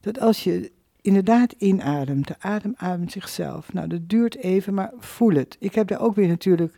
dat 0.00 0.20
als 0.20 0.44
je 0.44 0.72
inderdaad 1.00 1.52
inademt. 1.52 2.26
De 2.26 2.36
adem 2.38 2.74
ademt 2.76 3.12
zichzelf. 3.12 3.72
Nou, 3.72 3.88
dat 3.88 4.08
duurt 4.08 4.36
even, 4.36 4.74
maar 4.74 4.92
voel 4.98 5.34
het. 5.34 5.56
Ik 5.60 5.74
heb 5.74 5.88
daar 5.88 6.00
ook 6.00 6.14
weer 6.14 6.28
natuurlijk 6.28 6.76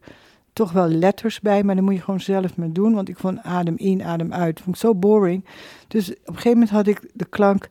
toch 0.59 0.73
wel 0.73 0.89
letters 0.89 1.41
bij, 1.41 1.63
maar 1.63 1.75
dan 1.75 1.85
moet 1.85 1.95
je 1.95 2.01
gewoon 2.01 2.21
zelf 2.21 2.57
maar 2.57 2.73
doen. 2.73 2.95
Want 2.95 3.09
ik 3.09 3.19
vond 3.19 3.43
adem 3.43 3.77
in, 3.77 4.03
adem 4.03 4.33
uit. 4.33 4.61
vond 4.61 4.77
ik 4.77 4.83
zo 4.83 4.95
boring. 4.95 5.45
Dus 5.89 6.11
op 6.11 6.17
een 6.27 6.35
gegeven 6.35 6.53
moment 6.53 6.71
had 6.71 6.87
ik 6.87 7.11
de 7.15 7.25
klank 7.25 7.69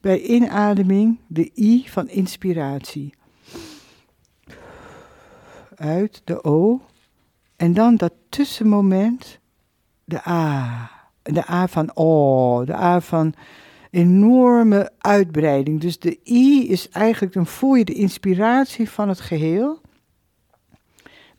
bij 0.00 0.22
inademing, 0.22 1.18
de 1.26 1.50
I 1.54 1.88
van 1.88 2.08
inspiratie. 2.08 3.14
Uit, 5.76 6.22
de 6.24 6.44
O. 6.44 6.80
En 7.56 7.74
dan 7.74 7.96
dat 7.96 8.12
tussenmoment, 8.28 9.38
de 10.04 10.28
A. 10.28 10.90
De 11.22 11.50
A 11.50 11.66
van 11.68 11.90
O, 11.94 12.64
de 12.64 12.74
A 12.74 13.00
van 13.00 13.34
enorme 13.90 14.90
uitbreiding. 14.98 15.80
Dus 15.80 15.98
de 15.98 16.18
I 16.24 16.70
is 16.70 16.88
eigenlijk, 16.88 17.32
dan 17.32 17.46
voel 17.46 17.74
je 17.74 17.84
de 17.84 17.94
inspiratie 17.94 18.90
van 18.90 19.08
het 19.08 19.20
geheel. 19.20 19.82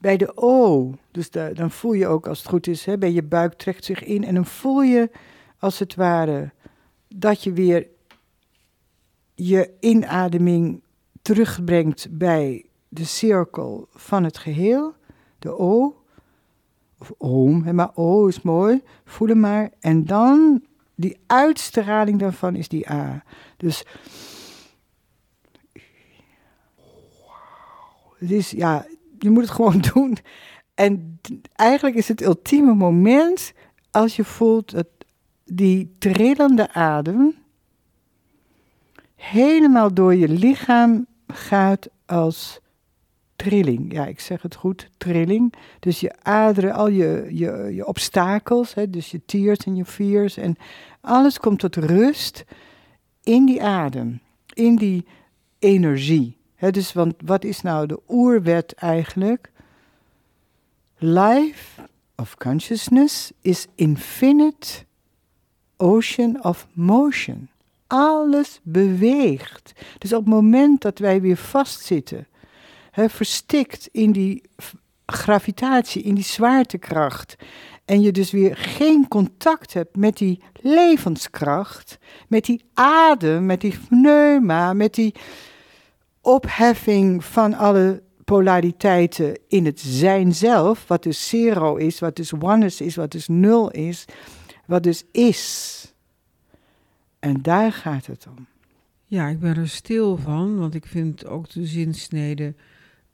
Bij 0.05 0.17
de 0.17 0.31
O, 0.35 0.91
dus 1.11 1.29
dan 1.31 1.71
voel 1.71 1.93
je 1.93 2.07
ook 2.07 2.27
als 2.27 2.39
het 2.39 2.47
goed 2.47 2.67
is, 2.67 2.85
hè, 2.85 2.97
bij 2.97 3.11
je 3.11 3.23
buik 3.23 3.53
trekt 3.53 3.85
zich 3.85 4.03
in 4.03 4.23
en 4.23 4.35
dan 4.35 4.45
voel 4.45 4.81
je 4.81 5.09
als 5.59 5.79
het 5.79 5.95
ware 5.95 6.51
dat 7.07 7.43
je 7.43 7.53
weer 7.53 7.87
je 9.35 9.73
inademing 9.79 10.81
terugbrengt 11.21 12.07
bij 12.11 12.65
de 12.87 13.03
cirkel 13.03 13.87
van 13.91 14.23
het 14.23 14.37
geheel, 14.37 14.93
de 15.39 15.57
O, 15.57 16.01
of 16.97 17.11
oom, 17.17 17.75
maar 17.75 17.91
O 17.95 18.27
is 18.27 18.41
mooi, 18.41 18.81
voel 19.05 19.27
hem 19.27 19.39
maar. 19.39 19.71
En 19.79 20.05
dan 20.05 20.63
die 20.95 21.17
uitstraling 21.25 22.19
daarvan 22.19 22.55
is 22.55 22.67
die 22.67 22.89
A. 22.91 23.23
Dus 23.57 23.85
het 28.17 28.31
is, 28.31 28.49
ja, 28.51 28.85
je 29.25 29.31
moet 29.31 29.43
het 29.43 29.51
gewoon 29.51 29.83
doen. 29.93 30.17
En 30.73 31.19
eigenlijk 31.55 31.97
is 31.97 32.07
het 32.07 32.21
ultieme 32.21 32.73
moment 32.73 33.53
als 33.91 34.15
je 34.15 34.23
voelt 34.23 34.71
dat 34.71 34.87
die 35.45 35.95
trillende 35.99 36.73
adem 36.73 37.35
helemaal 39.15 39.93
door 39.93 40.15
je 40.15 40.27
lichaam 40.27 41.05
gaat 41.27 41.89
als 42.05 42.59
trilling. 43.35 43.93
Ja, 43.93 44.05
ik 44.05 44.19
zeg 44.19 44.41
het 44.41 44.55
goed, 44.55 44.89
trilling. 44.97 45.53
Dus 45.79 45.99
je 45.99 46.13
aderen, 46.21 46.73
al 46.73 46.87
je, 46.87 47.27
je, 47.29 47.71
je 47.73 47.85
obstakels, 47.85 48.73
hè, 48.73 48.89
dus 48.89 49.11
je 49.11 49.21
tears 49.25 49.57
en 49.57 49.75
je 49.75 49.85
fears 49.85 50.37
en 50.37 50.55
alles 51.01 51.39
komt 51.39 51.59
tot 51.59 51.75
rust 51.75 52.45
in 53.23 53.45
die 53.45 53.63
adem, 53.63 54.19
in 54.53 54.75
die 54.75 55.05
energie. 55.59 56.37
Dus 56.71 56.93
want 56.93 57.13
wat 57.25 57.43
is 57.43 57.61
nou 57.61 57.87
de 57.87 57.99
oerwet 58.09 58.73
eigenlijk? 58.73 59.51
Life 60.97 61.81
of 62.15 62.35
consciousness 62.35 63.31
is 63.41 63.67
infinite 63.75 64.67
ocean 65.77 66.43
of 66.43 66.67
motion. 66.73 67.49
Alles 67.87 68.59
beweegt. 68.63 69.73
Dus 69.97 70.13
op 70.13 70.19
het 70.19 70.33
moment 70.33 70.81
dat 70.81 70.99
wij 70.99 71.21
weer 71.21 71.37
vastzitten, 71.37 72.27
verstikt 72.91 73.89
in 73.91 74.11
die 74.11 74.41
gravitatie, 75.05 76.01
in 76.01 76.15
die 76.15 76.23
zwaartekracht, 76.23 77.35
en 77.85 78.01
je 78.01 78.11
dus 78.11 78.31
weer 78.31 78.57
geen 78.57 79.07
contact 79.07 79.73
hebt 79.73 79.95
met 79.95 80.17
die 80.17 80.41
levenskracht, 80.61 81.97
met 82.27 82.45
die 82.45 82.65
adem, 82.73 83.45
met 83.45 83.61
die 83.61 83.79
pneuma, 83.89 84.73
met 84.73 84.93
die 84.93 85.13
opheffing 86.25 87.25
van 87.25 87.53
alle 87.53 88.03
polariteiten 88.25 89.39
in 89.47 89.65
het 89.65 89.79
zijn 89.79 90.33
zelf, 90.33 90.87
wat 90.87 91.03
dus 91.03 91.27
zero 91.27 91.75
is, 91.75 91.99
wat 91.99 92.15
dus 92.15 92.33
oneness 92.33 92.81
is, 92.81 92.95
wat 92.95 93.11
dus 93.11 93.27
nul 93.27 93.71
is, 93.71 94.05
wat 94.65 94.83
dus 94.83 95.03
is. 95.11 95.93
En 97.19 97.41
daar 97.41 97.71
gaat 97.71 98.05
het 98.05 98.27
om. 98.37 98.47
Ja, 99.05 99.27
ik 99.27 99.39
ben 99.39 99.57
er 99.57 99.69
stil 99.69 100.17
van, 100.17 100.57
want 100.57 100.75
ik 100.75 100.85
vind 100.85 101.25
ook 101.25 101.49
de 101.49 101.65
zinsnede 101.65 102.53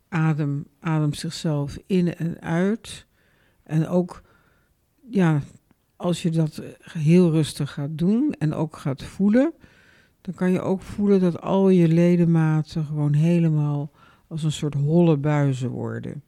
adem, 0.09 0.65
adem 0.79 1.13
zichzelf 1.13 1.77
in 1.85 2.15
en 2.15 2.41
uit. 2.41 3.05
En 3.63 3.87
ook, 3.87 4.21
ja, 5.09 5.41
als 5.95 6.21
je 6.21 6.29
dat 6.29 6.61
heel 6.81 7.31
rustig 7.31 7.73
gaat 7.73 7.97
doen 7.97 8.35
en 8.37 8.53
ook 8.53 8.77
gaat 8.77 9.03
voelen, 9.03 9.53
dan 10.21 10.33
kan 10.33 10.51
je 10.51 10.61
ook 10.61 10.81
voelen 10.81 11.19
dat 11.19 11.41
al 11.41 11.69
je 11.69 11.87
ledematen 11.87 12.85
gewoon 12.85 13.13
helemaal 13.13 13.91
als 14.27 14.43
een 14.43 14.51
soort 14.51 14.73
holle 14.73 15.17
buizen 15.17 15.69
worden. 15.69 16.23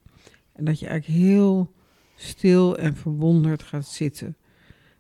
En 0.54 0.66
dat 0.66 0.80
je 0.80 0.88
eigenlijk 0.88 1.20
heel 1.20 1.74
stil 2.16 2.78
en 2.78 2.96
verwonderd 2.96 3.64
gaat 3.64 3.88
zitten. 3.88 4.38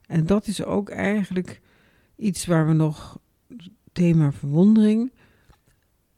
En 0.08 0.26
dat 0.26 0.48
is 0.48 0.64
ook 0.64 0.90
eigenlijk 0.90 1.62
iets 2.16 2.46
waar 2.46 2.68
we 2.68 2.74
nog, 2.74 3.20
thema 3.92 4.32
verwondering, 4.32 5.12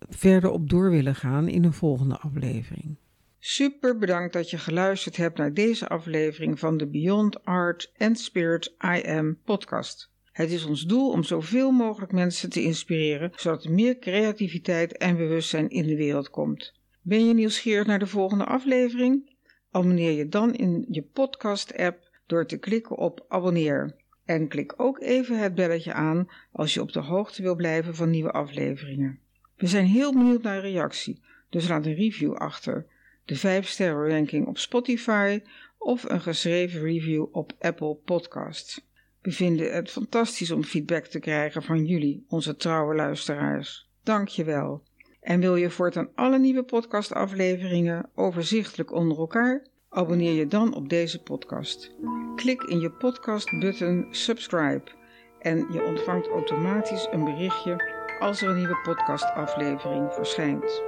verder 0.09 0.49
op 0.49 0.69
door 0.69 0.89
willen 0.89 1.15
gaan 1.15 1.47
in 1.47 1.63
een 1.63 1.73
volgende 1.73 2.17
aflevering. 2.17 2.97
Super 3.39 3.97
bedankt 3.97 4.33
dat 4.33 4.49
je 4.49 4.57
geluisterd 4.57 5.17
hebt 5.17 5.37
naar 5.37 5.53
deze 5.53 5.87
aflevering 5.87 6.59
van 6.59 6.77
de 6.77 6.87
Beyond 6.87 7.45
Art 7.45 7.91
and 7.97 8.19
Spirit 8.19 8.75
I 8.95 9.07
Am 9.07 9.37
podcast. 9.43 10.14
Het 10.35 10.51
is 10.51 10.65
ons 10.65 10.85
doel 10.85 11.11
om 11.11 11.23
zoveel 11.23 11.71
mogelijk 11.71 12.11
mensen 12.11 12.49
te 12.49 12.61
inspireren, 12.61 13.31
zodat 13.35 13.63
er 13.63 13.71
meer 13.71 13.99
creativiteit 13.99 14.97
en 14.97 15.17
bewustzijn 15.17 15.69
in 15.69 15.87
de 15.87 15.95
wereld 15.95 16.29
komt. 16.29 16.73
Ben 17.01 17.27
je 17.27 17.33
nieuwsgierig 17.33 17.85
naar 17.85 17.99
de 17.99 18.07
volgende 18.07 18.45
aflevering? 18.45 19.35
Abonneer 19.71 20.11
je 20.11 20.27
dan 20.27 20.53
in 20.53 20.85
je 20.89 21.01
podcast-app 21.01 22.09
door 22.25 22.45
te 22.45 22.57
klikken 22.57 22.97
op 22.97 23.25
abonneer. 23.27 23.95
En 24.25 24.47
klik 24.47 24.73
ook 24.77 24.99
even 25.01 25.39
het 25.39 25.55
belletje 25.55 25.93
aan 25.93 26.27
als 26.51 26.73
je 26.73 26.81
op 26.81 26.91
de 26.91 26.99
hoogte 26.99 27.41
wil 27.41 27.55
blijven 27.55 27.95
van 27.95 28.09
nieuwe 28.09 28.31
afleveringen. 28.31 29.19
We 29.57 29.67
zijn 29.67 29.85
heel 29.85 30.13
benieuwd 30.13 30.41
naar 30.41 30.59
reactie, 30.59 31.21
dus 31.49 31.67
laat 31.67 31.85
een 31.85 31.95
review 31.95 32.33
achter, 32.33 32.85
de 33.25 33.35
5 33.35 33.67
sterren 33.67 34.09
ranking 34.09 34.47
op 34.47 34.57
Spotify 34.57 35.41
of 35.77 36.03
een 36.03 36.21
geschreven 36.21 36.81
review 36.81 37.25
op 37.31 37.53
Apple 37.59 37.95
Podcasts. 37.95 38.93
We 39.25 39.31
vinden 39.31 39.73
het 39.73 39.91
fantastisch 39.91 40.51
om 40.51 40.63
feedback 40.63 41.05
te 41.05 41.19
krijgen 41.19 41.63
van 41.63 41.85
jullie, 41.85 42.25
onze 42.27 42.55
trouwe 42.55 42.95
luisteraars. 42.95 43.89
Dank 44.03 44.27
je 44.27 44.43
wel. 44.43 44.83
En 45.21 45.39
wil 45.39 45.55
je 45.55 45.69
voortaan 45.69 46.09
alle 46.15 46.39
nieuwe 46.39 46.63
podcastafleveringen 46.63 48.09
overzichtelijk 48.15 48.91
onder 48.91 49.17
elkaar? 49.17 49.67
Abonneer 49.89 50.33
je 50.33 50.47
dan 50.47 50.75
op 50.75 50.89
deze 50.89 51.23
podcast. 51.23 51.91
Klik 52.35 52.63
in 52.63 52.79
je 52.79 52.91
podcast-button 52.91 54.07
subscribe 54.11 54.91
en 55.39 55.57
je 55.71 55.83
ontvangt 55.83 56.27
automatisch 56.27 57.07
een 57.11 57.23
berichtje 57.23 57.93
als 58.19 58.41
er 58.41 58.49
een 58.49 58.57
nieuwe 58.57 58.79
podcastaflevering 58.83 60.13
verschijnt. 60.13 60.83